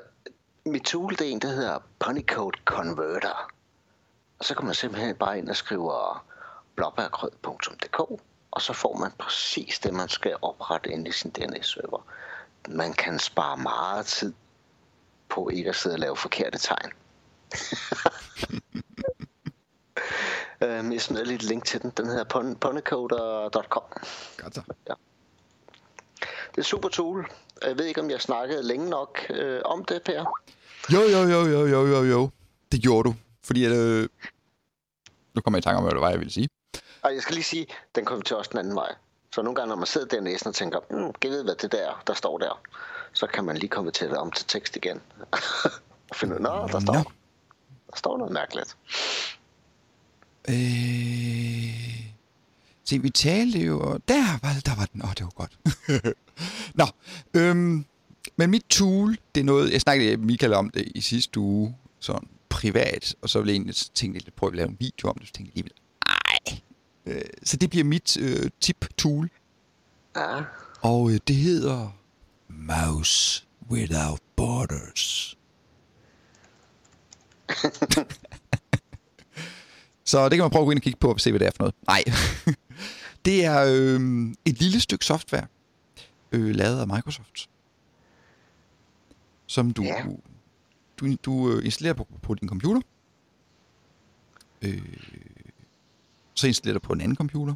mit 0.66 0.84
tool, 0.84 1.12
det 1.12 1.22
er 1.22 1.32
en, 1.32 1.40
der 1.40 1.48
hedder 1.48 1.80
Ponycode 2.00 2.60
Converter. 2.66 3.52
Og 4.40 4.46
så 4.46 4.56
kan 4.56 4.66
man 4.66 4.76
simpelthen 4.76 5.16
bare 5.16 5.38
ind 5.38 5.50
og 5.50 5.56
skrive 5.56 5.92
blåbærgrød.dk, 6.76 8.00
og 8.52 8.62
så 8.62 8.74
får 8.74 8.98
man 8.98 9.12
præcis 9.20 9.80
det, 9.80 9.94
man 9.94 10.10
skal 10.10 10.36
oprette 10.42 10.90
ind 10.92 11.08
i 11.08 11.12
sin 11.12 11.32
DNS-server. 11.32 12.06
Man 12.70 12.94
kan 12.94 13.20
spare 13.20 13.58
meget 13.58 14.06
tid 14.06 14.34
på 15.30 15.50
ikke 15.50 15.70
at 15.70 15.76
sidde 15.76 15.96
og 15.96 16.00
lave 16.00 16.18
forkerte 16.18 16.58
tegn. 16.58 16.92
øhm, 20.64 20.92
jeg 20.92 21.02
lige 21.26 21.36
et 21.36 21.44
link 21.44 21.66
til 21.66 21.82
den. 21.82 21.90
Den 21.98 22.06
hedder 22.06 22.24
pon- 22.24 22.58
ponycoder.com. 22.58 23.84
Godt 24.38 24.56
så. 24.56 24.62
Det 26.56 26.58
er 26.58 26.62
super 26.62 26.90
tool. 26.90 27.32
Jeg 27.66 27.78
ved 27.78 27.86
ikke, 27.86 28.02
om 28.02 28.10
jeg 28.10 28.22
snakkede 28.22 28.64
længe 28.64 28.90
nok 28.90 29.26
øh, 29.30 29.62
om 29.66 29.86
det, 29.86 30.04
Per. 30.04 30.26
Jo, 30.94 31.02
jo, 31.02 31.20
jo, 31.20 31.46
jo, 31.46 31.68
jo, 31.68 31.88
jo, 31.88 32.04
jo. 32.04 32.30
Det 32.72 32.82
gjorde 32.82 33.10
du. 33.10 33.16
Fordi 33.44 33.66
at, 33.66 33.72
øh, 33.72 34.10
nu 35.34 35.42
kommer 35.42 35.58
jeg 35.58 35.62
i 35.62 35.66
tanke 35.66 35.78
om, 35.78 35.84
hvad 35.84 35.92
det 35.92 36.02
var, 36.02 36.10
jeg 36.10 36.20
ville 36.20 36.34
sige. 36.34 36.50
Og 37.02 37.14
jeg 37.14 37.22
skal 37.22 37.34
lige 37.34 37.44
sige, 37.44 37.68
den 37.96 38.06
kommer 38.06 38.24
til 38.24 38.36
også 38.36 38.50
den 38.52 38.60
anden 38.60 38.76
vej. 38.76 38.96
Så 39.36 39.42
nogle 39.42 39.56
gange, 39.56 39.70
når 39.70 39.76
man 39.76 39.88
sidder 39.88 40.08
der 40.08 40.22
næsten 40.22 40.50
og 40.50 40.56
tænker, 40.56 40.80
mm, 40.90 41.14
kan 41.14 41.14
jeg 41.24 41.32
vide, 41.32 41.44
hvad 41.44 41.56
det 41.56 41.72
der, 41.72 42.04
der 42.08 42.14
står 42.14 42.38
der, 42.38 42.62
så 43.14 43.28
kan 43.28 43.46
man 43.46 43.58
lige 43.58 43.70
komme 43.70 43.92
til 43.92 44.10
det 44.10 44.18
om 44.18 44.32
til 44.32 44.46
tekst 44.46 44.76
igen. 44.76 45.02
og 46.10 46.16
finde 46.16 46.40
ud 46.40 46.46
af, 46.46 46.70
der 46.70 46.80
står, 46.80 46.94
Nå. 46.94 47.04
der 47.92 47.98
står 47.98 48.18
noget 48.18 48.34
mærkeligt. 48.34 48.78
Øh... 50.50 52.17
Se, 52.88 53.02
vi 53.02 53.10
talte 53.10 53.60
jo... 53.60 53.80
og 53.80 54.02
Der 54.08 54.40
var, 54.42 54.62
der 54.66 54.76
var 54.76 54.86
den. 54.86 55.02
Åh, 55.02 55.10
oh, 55.10 55.14
det 55.18 55.24
var 55.24 55.30
godt. 55.30 55.60
Nå, 56.80 56.86
øhm, 57.34 57.86
men 58.38 58.50
mit 58.50 58.64
tool, 58.70 59.18
det 59.36 59.42
er 59.42 59.46
noget... 59.46 59.72
Jeg 59.72 59.82
snakkede 59.82 60.18
med 60.18 60.26
Michael 60.26 60.54
om 60.54 60.70
det 60.70 60.92
i 60.96 61.02
sidste 61.02 61.40
uge, 61.40 61.76
sådan 62.00 62.28
privat, 62.50 63.16
og 63.22 63.30
så 63.30 63.40
ville 63.40 63.50
jeg 63.52 63.56
egentlig 63.56 63.76
tænke 63.76 64.20
lidt, 64.20 64.36
prøve 64.36 64.52
at 64.52 64.56
lave 64.56 64.70
en 64.70 64.78
video 64.80 65.10
om 65.10 65.18
det, 65.18 65.28
så 65.28 65.34
tænkte 65.34 65.52
jeg 65.56 65.64
alligevel, 65.64 65.74
ej. 66.06 66.60
Øh, 67.06 67.22
så 67.44 67.58
det 67.58 67.70
bliver 67.70 67.84
mit 67.84 68.18
øh, 68.18 68.50
tip-tool, 68.62 69.30
Ja, 70.16 70.42
og 70.82 71.12
øh, 71.12 71.20
det 71.28 71.36
hedder 71.36 71.98
Mouse 72.50 73.46
without 73.72 74.20
borders. 74.36 75.38
Så 80.06 80.30
det 80.30 80.38
kan 80.38 80.44
man 80.44 80.52
prøve 80.52 80.62
at 80.62 80.66
gå 80.66 80.72
ind 80.72 80.80
og 80.80 80.84
kigge 80.84 81.00
på 81.00 81.12
og 81.12 81.20
se, 81.20 81.32
hvad 81.32 81.40
det 81.40 81.48
er 81.48 81.52
for 81.56 81.64
noget. 81.64 81.76
Nej. 81.88 82.04
Det 83.28 83.46
er 83.46 83.64
øh, 83.68 84.34
et 84.46 84.60
lille 84.60 84.80
stykke 84.80 85.06
software, 85.06 85.48
øh, 86.32 86.56
lavet 86.56 86.80
af 86.80 86.88
Microsoft, 86.88 87.50
som 89.48 89.72
du, 89.72 89.84
Ja. 89.84 90.04
du, 90.98 91.16
du 91.16 91.52
øh, 91.52 91.66
installerer 91.66 91.94
på, 91.94 92.08
på 92.22 92.34
din 92.36 92.50
computer. 92.50 92.82
Øh, 94.62 94.98
så 96.34 96.48
installerer 96.48 96.80
du 96.80 96.88
på 96.88 96.94
en 96.94 97.02
anden 97.02 97.16
computer. 97.18 97.54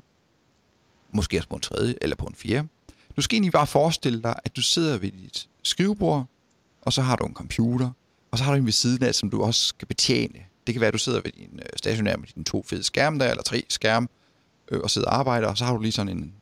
Måske 1.13 1.37
også 1.37 1.49
på 1.49 1.55
en 1.55 1.61
tredje 1.61 1.95
eller 2.01 2.15
på 2.15 2.25
en 2.25 2.35
fjerde. 2.35 2.67
Du 3.15 3.21
skal 3.21 3.35
egentlig 3.35 3.51
bare 3.51 3.67
forestille 3.67 4.23
dig, 4.23 4.35
at 4.45 4.55
du 4.55 4.61
sidder 4.61 4.97
ved 4.97 5.11
dit 5.11 5.49
skrivebord, 5.63 6.25
og 6.81 6.93
så 6.93 7.01
har 7.01 7.15
du 7.15 7.25
en 7.25 7.33
computer, 7.33 7.91
og 8.31 8.37
så 8.37 8.43
har 8.43 8.51
du 8.51 8.57
en 8.57 8.65
ved 8.65 8.71
siden 8.71 9.03
af, 9.03 9.15
som 9.15 9.29
du 9.29 9.43
også 9.43 9.65
skal 9.65 9.87
betjene. 9.87 10.39
Det 10.67 10.73
kan 10.73 10.79
være, 10.81 10.87
at 10.87 10.93
du 10.93 10.97
sidder 10.99 11.21
ved 11.21 11.31
din 11.31 11.59
øh, 11.59 11.65
stationær 11.75 12.17
med 12.17 12.27
dine 12.35 12.45
to 12.45 12.63
fede 12.67 12.83
skærme 12.83 13.19
der, 13.19 13.29
eller 13.29 13.43
tre 13.43 13.63
skærme, 13.69 14.07
øh, 14.71 14.79
og 14.83 14.89
sidde 14.89 15.07
og 15.07 15.15
arbejde, 15.15 15.47
og 15.47 15.57
så 15.57 15.65
har 15.65 15.73
du 15.73 15.81
lige 15.81 15.91
sådan 15.91 16.17
en, 16.17 16.33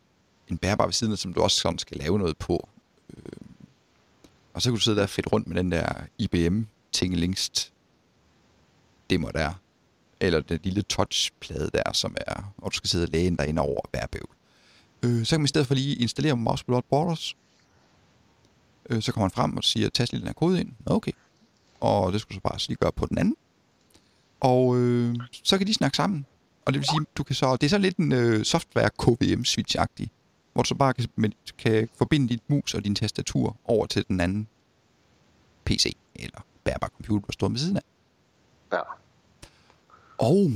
en 0.47 0.57
bærbar 0.57 0.85
ved 0.85 0.93
siden 0.93 1.13
af, 1.13 1.19
som 1.19 1.33
du 1.33 1.41
også 1.41 1.57
sådan 1.57 1.79
skal 1.79 1.97
lave 1.97 2.19
noget 2.19 2.37
på. 2.37 2.69
Øh, 3.17 3.23
og 4.53 4.61
så 4.61 4.69
kan 4.69 4.75
du 4.75 4.81
sidde 4.81 4.97
der 4.97 5.07
fedt 5.07 5.31
rundt 5.31 5.47
med 5.47 5.55
den 5.55 5.71
der 5.71 5.93
IBM 6.17 6.61
Tingelingst 6.91 7.73
dimmer 9.09 9.31
der. 9.31 9.53
Eller 10.19 10.39
den 10.41 10.59
lille 10.63 10.81
touchplade 10.81 11.69
der, 11.73 11.93
som 11.93 12.15
er, 12.27 12.53
hvor 12.57 12.69
du 12.69 12.75
skal 12.75 12.89
sidde 12.89 13.05
og 13.05 13.09
læne 13.11 13.37
dig 13.37 13.47
ind 13.47 13.59
over 13.59 13.81
hver. 13.91 14.05
Øh, 15.03 15.25
så 15.25 15.29
kan 15.29 15.39
man 15.41 15.45
i 15.45 15.47
stedet 15.47 15.67
for 15.67 15.75
lige 15.75 15.95
installere 15.95 16.37
Mouse 16.37 16.65
Blood 16.65 16.81
Borders. 16.89 17.35
Øh, 18.89 19.01
så 19.01 19.11
kommer 19.11 19.25
man 19.25 19.31
frem 19.31 19.57
og 19.57 19.63
siger, 19.63 19.89
tast 19.89 20.11
lige 20.11 20.19
den 20.19 20.27
her 20.27 20.33
kode 20.33 20.59
ind. 20.59 20.71
Okay. 20.85 21.11
Og 21.79 22.13
det 22.13 22.21
skulle 22.21 22.35
du 22.35 22.39
så 22.39 22.49
bare 22.49 22.59
lige 22.67 22.77
gøre 22.77 22.91
på 22.91 23.05
den 23.05 23.17
anden. 23.17 23.35
Og 24.39 24.77
øh, 24.77 25.15
så 25.43 25.57
kan 25.57 25.67
de 25.67 25.73
snakke 25.73 25.97
sammen. 25.97 26.25
Og 26.65 26.73
det 26.73 26.79
vil 26.79 26.87
sige, 26.87 27.05
du 27.15 27.23
kan 27.23 27.35
så, 27.35 27.55
det 27.55 27.63
er 27.63 27.69
så 27.69 27.77
lidt 27.77 27.97
en 27.97 28.11
øh, 28.11 28.45
software 28.45 28.89
KVM 28.99 29.43
switch 29.43 29.75
agtig 29.79 30.11
hvor 30.53 30.63
du 30.63 30.67
så 30.67 30.75
bare 30.75 30.93
kan, 30.93 31.07
med, 31.15 31.29
kan 31.57 31.89
forbinde 31.97 32.29
dit 32.29 32.49
mus 32.49 32.73
og 32.73 32.83
din 32.83 32.95
tastatur 32.95 33.57
over 33.65 33.85
til 33.85 34.05
den 34.07 34.21
anden 34.21 34.47
PC 35.65 35.97
eller 36.15 36.45
bærbar 36.63 36.87
computer, 36.87 37.25
der 37.25 37.31
står 37.33 37.49
ved 37.49 37.57
siden 37.57 37.77
af. 37.77 37.81
Ja. 38.71 38.81
Og 40.17 40.51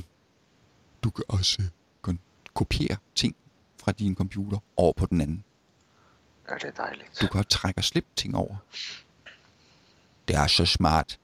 du 1.03 1.09
kan 1.09 1.23
også 1.27 1.61
kon- 2.07 2.51
kopiere 2.53 2.97
ting 3.15 3.35
fra 3.83 3.91
din 3.91 4.15
computer 4.15 4.57
over 4.77 4.93
på 4.93 5.05
den 5.05 5.21
anden. 5.21 5.43
ja, 6.49 6.55
det 6.55 6.63
er 6.63 6.71
dejligt. 6.71 7.21
Du 7.21 7.27
kan 7.27 7.37
også 7.37 7.49
trække 7.49 7.77
og 7.79 7.83
slippe 7.83 8.09
ting 8.15 8.35
over. 8.35 8.55
Det 10.27 10.35
er 10.35 10.47
så 10.47 10.65
smart. 10.65 11.19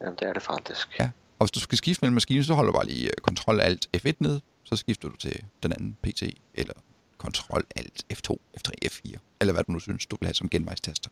Jamen, 0.00 0.16
det 0.18 0.28
er 0.28 0.32
det 0.32 0.42
faktisk. 0.42 0.88
Ja. 1.00 1.10
Og 1.42 1.46
hvis 1.46 1.50
du 1.50 1.60
skal 1.60 1.78
skifte 1.78 2.02
mellem 2.02 2.14
maskiner, 2.14 2.42
så 2.42 2.54
holder 2.54 2.72
du 2.72 2.76
bare 2.78 2.86
lige 2.86 3.06
øh, 3.06 3.12
Ctrl 3.36 3.60
Alt 3.60 3.88
F1 3.96 4.12
ned, 4.18 4.40
så 4.64 4.76
skifter 4.76 5.08
du 5.08 5.16
til 5.16 5.44
den 5.62 5.72
anden 5.72 5.96
PC, 6.02 6.36
eller 6.54 6.74
Ctrl 7.22 7.60
Alt 7.76 8.04
F2, 8.12 8.36
F3, 8.58 8.70
F4, 8.84 9.16
eller 9.40 9.52
hvad 9.52 9.64
du 9.64 9.72
nu 9.72 9.78
synes, 9.78 10.06
du 10.06 10.16
vil 10.20 10.26
have 10.26 10.34
som 10.34 10.48
genvejstaster. 10.48 11.10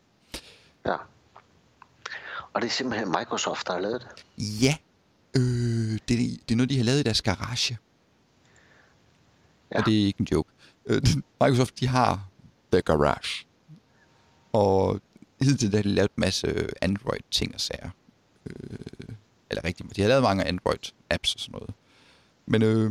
Ja. 0.87 0.97
Og 2.53 2.61
det 2.62 2.66
er 2.69 2.71
simpelthen 2.73 3.09
Microsoft, 3.19 3.66
der 3.66 3.73
har 3.73 3.81
lavet 3.81 4.01
det. 4.01 4.25
Ja, 4.62 4.77
øh, 5.37 5.99
det, 6.09 6.14
er- 6.25 6.37
det 6.49 6.51
er 6.51 6.57
noget, 6.57 6.71
de 6.71 6.77
har 6.77 6.85
lavet 6.85 7.01
i 7.01 7.03
deres 7.03 7.23
garage. 7.23 7.79
Ja. 9.71 9.77
Ja. 9.77 9.81
Og 9.81 9.87
det 9.87 10.01
er 10.03 10.07
ikke 10.07 10.21
en 10.21 10.29
joke. 10.33 10.51
Øh, 10.87 11.03
Microsoft, 11.43 11.81
de 11.81 11.87
har 11.87 12.29
The 12.73 12.81
Garage. 12.83 13.47
Og 14.53 15.01
hidtil 15.40 15.75
har 15.75 15.83
de 15.83 15.88
lavet 15.88 16.11
en 16.11 16.21
masse 16.21 16.69
Android-ting 16.83 17.55
og 17.55 17.61
sager. 17.61 17.90
Øh, 18.47 19.10
eller 19.50 19.64
rigtigt, 19.64 19.96
de 19.96 20.00
har 20.02 20.08
lavet 20.08 20.22
mange 20.22 20.44
Android-apps 20.44 21.34
og 21.34 21.40
sådan 21.40 21.52
noget. 21.52 21.74
Men 22.46 22.62
øh, 22.62 22.90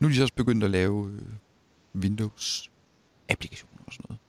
nu 0.00 0.06
er 0.06 0.08
de 0.08 0.14
så 0.16 0.22
også 0.22 0.34
begyndt 0.34 0.64
at 0.64 0.70
lave 0.70 1.10
øh, 1.10 1.22
Windows-applikationer 2.02 3.82
og 3.86 3.92
sådan 3.92 4.04
noget. 4.08 4.20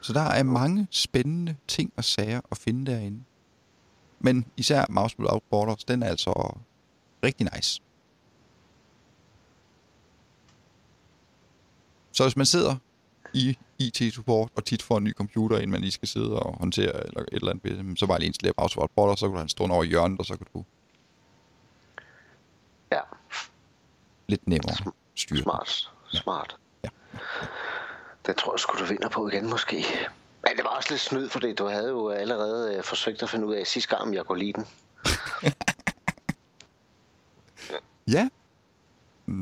Så 0.00 0.12
der 0.12 0.20
er 0.20 0.42
mange 0.42 0.86
spændende 0.90 1.56
ting 1.68 1.92
og 1.96 2.04
sager 2.04 2.40
at 2.50 2.58
finde 2.58 2.92
derinde. 2.92 3.22
Men 4.20 4.46
især 4.56 4.86
Mouse 4.90 5.18
Without 5.18 5.42
Borders, 5.50 5.84
den 5.84 6.02
er 6.02 6.06
altså 6.06 6.56
rigtig 7.22 7.48
nice. 7.54 7.82
Så 12.12 12.24
hvis 12.24 12.36
man 12.36 12.46
sidder 12.46 12.76
i 13.34 13.58
IT-support 13.78 14.50
og 14.56 14.64
tit 14.64 14.82
får 14.82 14.98
en 14.98 15.04
ny 15.04 15.12
computer, 15.12 15.56
inden 15.56 15.70
man 15.70 15.80
lige 15.80 15.90
skal 15.92 16.08
sidde 16.08 16.38
og 16.38 16.56
håndtere 16.58 17.06
eller 17.06 17.20
et 17.20 17.28
eller 17.32 17.50
andet, 17.50 17.98
så 17.98 18.06
bare 18.06 18.18
lige 18.18 18.26
installere 18.26 18.54
Mouse 18.58 18.78
Without 18.78 18.90
Borders, 18.90 19.18
så 19.18 19.26
kan 19.26 19.30
du 19.32 19.36
have 19.36 19.42
en 19.42 19.48
stående 19.48 19.74
over 19.74 19.84
hjørnet, 19.84 20.18
og 20.18 20.26
så 20.26 20.36
kan 20.36 20.46
du 20.54 20.64
Ja, 22.92 23.00
lidt 24.26 24.48
nemmere 24.48 24.92
styre. 25.14 25.42
smart. 25.42 25.90
Smart. 26.08 26.56
Ja. 26.84 26.88
Det 28.26 28.36
tror 28.36 28.52
jeg 28.54 28.60
sgu, 28.60 28.78
du 28.78 28.84
vinder 28.84 29.08
på 29.08 29.28
igen, 29.28 29.50
måske. 29.50 29.84
Men 30.42 30.56
det 30.56 30.64
var 30.64 30.70
også 30.70 30.90
lidt 30.90 31.00
snyd, 31.00 31.28
fordi 31.28 31.54
du 31.54 31.66
havde 31.66 31.88
jo 31.88 32.08
allerede 32.10 32.76
øh, 32.76 32.82
forsøgt 32.84 33.22
at 33.22 33.30
finde 33.30 33.46
ud 33.46 33.54
af 33.54 33.66
sidste 33.66 33.88
gang, 33.96 34.02
om 34.02 34.14
jeg 34.14 34.24
kunne 34.24 34.38
lide 34.38 34.52
den. 34.52 34.66
Ja, 38.08 38.28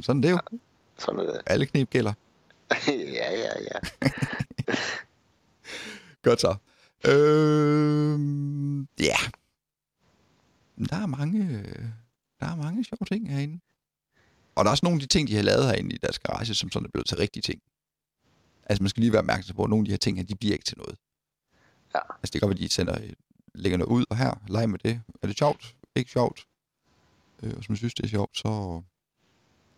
sådan 0.02 0.22
det 0.22 0.28
er 0.28 0.32
jo. 0.32 0.38
Sådan 0.98 1.20
er 1.20 1.24
det. 1.24 1.40
Alle 1.46 1.66
knep 1.66 1.90
gælder. 1.90 2.12
ja, 3.18 3.32
ja, 3.32 3.52
ja. 3.60 3.78
Godt 6.26 6.40
så. 6.40 6.56
Øh, 7.06 8.20
ja. 9.00 9.16
Der 10.90 10.96
er 10.96 11.06
mange, 11.06 11.62
der 12.40 12.46
er 12.46 12.56
mange 12.56 12.84
sjove 12.84 13.06
ting 13.08 13.30
herinde. 13.30 13.60
Og 14.54 14.64
der 14.64 14.68
er 14.68 14.72
også 14.72 14.86
nogle 14.86 14.96
af 14.96 15.00
de 15.00 15.06
ting, 15.06 15.28
de 15.28 15.36
har 15.36 15.42
lavet 15.42 15.64
herinde 15.64 15.94
i 15.94 15.98
deres 15.98 16.18
garage, 16.18 16.54
som 16.54 16.70
sådan 16.70 16.86
er 16.86 16.90
blevet 16.90 17.06
til 17.06 17.16
rigtige 17.16 17.42
ting. 17.42 17.62
Altså 18.64 18.82
man 18.82 18.90
skal 18.90 19.00
lige 19.00 19.12
være 19.12 19.20
opmærksom 19.20 19.56
på, 19.56 19.64
at 19.64 19.70
nogle 19.70 19.82
af 19.82 19.86
de 19.86 19.90
her 19.90 19.98
ting 19.98 20.16
her, 20.16 20.24
de 20.24 20.34
bliver 20.34 20.52
ikke 20.52 20.64
til 20.64 20.78
noget. 20.78 20.96
Ja. 21.94 22.00
Altså 22.08 22.32
det 22.32 22.32
kan 22.32 22.40
godt 22.40 22.48
være, 22.58 22.64
at 22.64 22.70
de 22.70 22.74
sender, 22.74 23.14
lægger 23.54 23.78
noget 23.78 23.90
ud, 23.90 24.04
og 24.10 24.16
her, 24.16 24.34
leg 24.48 24.70
med 24.70 24.78
det. 24.78 25.02
Er 25.22 25.26
det 25.26 25.38
sjovt? 25.38 25.76
Ikke 25.96 26.10
sjovt? 26.10 26.46
Øh, 27.42 27.50
og 27.50 27.56
hvis 27.56 27.68
man 27.68 27.76
synes, 27.76 27.94
det 27.94 28.04
er 28.04 28.08
sjovt, 28.08 28.38
så 28.38 28.82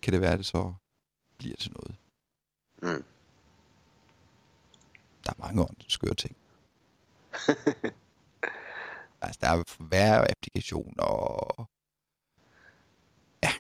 kan 0.03 0.13
det 0.13 0.21
være, 0.21 0.33
at 0.33 0.39
det 0.39 0.47
så 0.47 0.75
bliver 1.39 1.57
til 1.57 1.73
noget. 1.73 1.95
Mm. 2.85 3.05
Der 5.25 5.31
er 5.31 5.39
mange 5.39 5.67
skøre 5.89 6.15
ting. 6.15 6.37
altså, 9.23 9.39
der 9.41 9.49
er 9.49 9.83
hver 9.83 10.27
applikation 10.31 10.95
og... 10.99 11.69
Ja. 13.43 13.53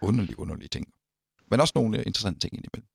Underlige, 0.00 0.38
underlige 0.38 0.68
ting. 0.68 0.94
Men 1.50 1.60
også 1.60 1.72
nogle 1.74 1.98
øh, 1.98 2.06
interessante 2.06 2.40
ting 2.40 2.54
indimellem. 2.54 2.88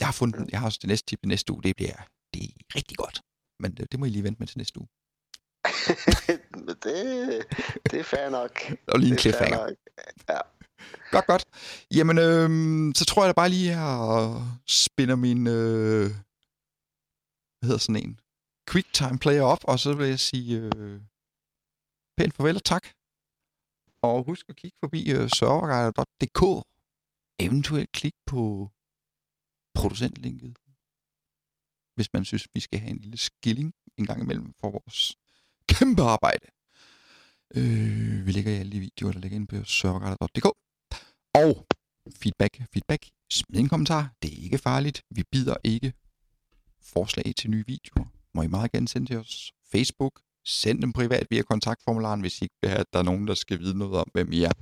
Jeg 0.00 0.06
har 0.06 0.12
fundet, 0.12 0.50
jeg 0.50 0.60
har 0.60 0.66
også 0.66 0.78
det 0.82 0.88
næste 0.88 1.06
tip 1.06 1.20
i 1.24 1.26
næste 1.26 1.52
uge, 1.52 1.62
det 1.62 1.76
bliver, 1.76 1.96
det 2.34 2.44
er 2.44 2.74
rigtig 2.74 2.96
godt. 2.96 3.22
Men 3.58 3.74
det, 3.74 3.92
det 3.92 4.00
må 4.00 4.06
I 4.06 4.08
lige 4.08 4.24
vente 4.24 4.38
med 4.38 4.46
til 4.46 4.58
næste 4.58 4.80
uge. 4.80 4.88
Det, 6.84 7.46
det 7.90 8.00
er 8.00 8.04
fair 8.04 8.30
nok. 8.30 8.60
Og 8.86 8.98
lige 8.98 9.08
en 9.08 9.14
er 9.14 9.18
cliffhanger. 9.18 9.74
Ja. 10.28 10.40
Godt, 11.14 11.26
godt. 11.26 11.44
Jamen, 11.94 12.18
øh, 12.18 12.48
så 12.94 13.04
tror 13.04 13.22
jeg 13.22 13.28
da 13.28 13.32
bare 13.32 13.48
lige 13.48 13.74
her 13.74 13.94
og 13.96 14.42
spinder 14.66 15.16
min, 15.16 15.46
øh, 15.46 16.10
hvad 17.58 17.66
hedder 17.68 17.78
sådan 17.78 18.02
en, 18.04 18.20
QuickTime 18.70 19.18
Player 19.18 19.42
op, 19.42 19.64
og 19.64 19.78
så 19.78 19.94
vil 19.94 20.08
jeg 20.08 20.20
sige 20.20 20.60
øh, 20.60 21.00
pænt 22.16 22.34
farvel 22.34 22.56
og 22.56 22.64
tak. 22.64 22.86
Og 24.02 24.24
husk 24.24 24.48
at 24.48 24.56
kigge 24.56 24.76
forbi 24.80 25.10
øh, 25.10 25.28
serverguider.dk. 25.28 26.66
Eventuelt 27.38 27.92
klik 27.92 28.14
på 28.26 28.70
producentlinket, 29.74 30.56
hvis 31.94 32.12
man 32.12 32.24
synes, 32.24 32.48
vi 32.54 32.60
skal 32.60 32.78
have 32.78 32.90
en 32.90 32.98
lille 32.98 33.18
skilling 33.18 33.74
en 33.96 34.06
gang 34.06 34.22
imellem 34.22 34.52
for 34.60 34.70
vores 34.70 35.16
kæmpe 35.68 36.02
arbejde. 36.02 36.46
Øh, 37.54 38.26
vi 38.26 38.32
lægger 38.32 38.58
alle 38.58 38.72
de 38.72 38.80
videoer, 38.80 39.12
der 39.12 39.20
ligger 39.20 39.36
inde 39.36 39.46
på 39.46 39.64
serverguider.dk. 39.64 40.46
Og 41.44 41.66
feedback, 42.22 42.54
feedback. 42.72 43.06
Smid 43.30 43.60
en 43.60 43.68
kommentar. 43.68 44.12
Det 44.22 44.32
er 44.32 44.42
ikke 44.42 44.58
farligt. 44.58 45.02
Vi 45.10 45.22
bider 45.32 45.56
ikke 45.64 45.92
forslag 46.82 47.32
til 47.36 47.50
nye 47.50 47.64
videoer. 47.66 48.06
Må 48.34 48.42
I 48.42 48.46
meget 48.46 48.72
gerne 48.72 48.88
sende 48.88 49.06
til 49.06 49.16
os. 49.16 49.52
Facebook. 49.72 50.20
Send 50.46 50.82
dem 50.82 50.92
privat 50.92 51.26
via 51.30 51.42
kontaktformularen, 51.42 52.20
hvis 52.20 52.40
I 52.40 52.44
ikke 52.44 52.54
vil 52.62 52.70
have, 52.70 52.80
at 52.80 52.92
der 52.92 52.98
er 52.98 53.02
nogen, 53.02 53.28
der 53.28 53.34
skal 53.34 53.58
vide 53.58 53.78
noget 53.78 53.94
om, 53.94 54.08
hvem 54.12 54.32
I 54.32 54.42
er. 54.42 54.52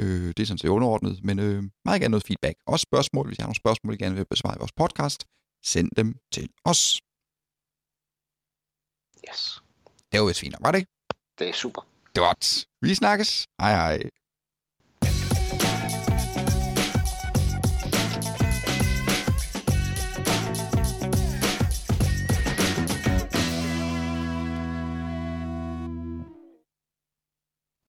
Øh, 0.00 0.28
det 0.28 0.40
er 0.40 0.46
sådan 0.46 0.58
set 0.58 0.68
underordnet, 0.68 1.24
men 1.24 1.38
øh, 1.38 1.62
meget 1.84 2.00
gerne 2.00 2.10
noget 2.10 2.26
feedback. 2.26 2.56
Også 2.66 2.82
spørgsmål, 2.82 3.26
hvis 3.26 3.38
I 3.38 3.42
har 3.42 3.46
nogle 3.46 3.56
spørgsmål, 3.56 3.94
I 3.94 3.96
gerne 3.96 4.16
vil 4.16 4.26
besvare 4.30 4.56
i 4.56 4.58
vores 4.58 4.72
podcast. 4.72 5.24
Send 5.64 5.90
dem 5.96 6.16
til 6.32 6.50
os. 6.64 7.00
Yes. 9.28 9.62
Det 10.12 10.20
var 10.20 10.26
vist 10.26 10.40
fint, 10.40 10.54
var 10.60 10.70
det 10.72 10.78
ikke? 10.78 10.92
Det 11.38 11.48
er 11.48 11.52
super. 11.52 11.82
Godt. 12.14 12.66
Vi 12.80 12.94
snakkes. 12.94 13.46
Hej 13.60 13.72
hej. 13.72 14.21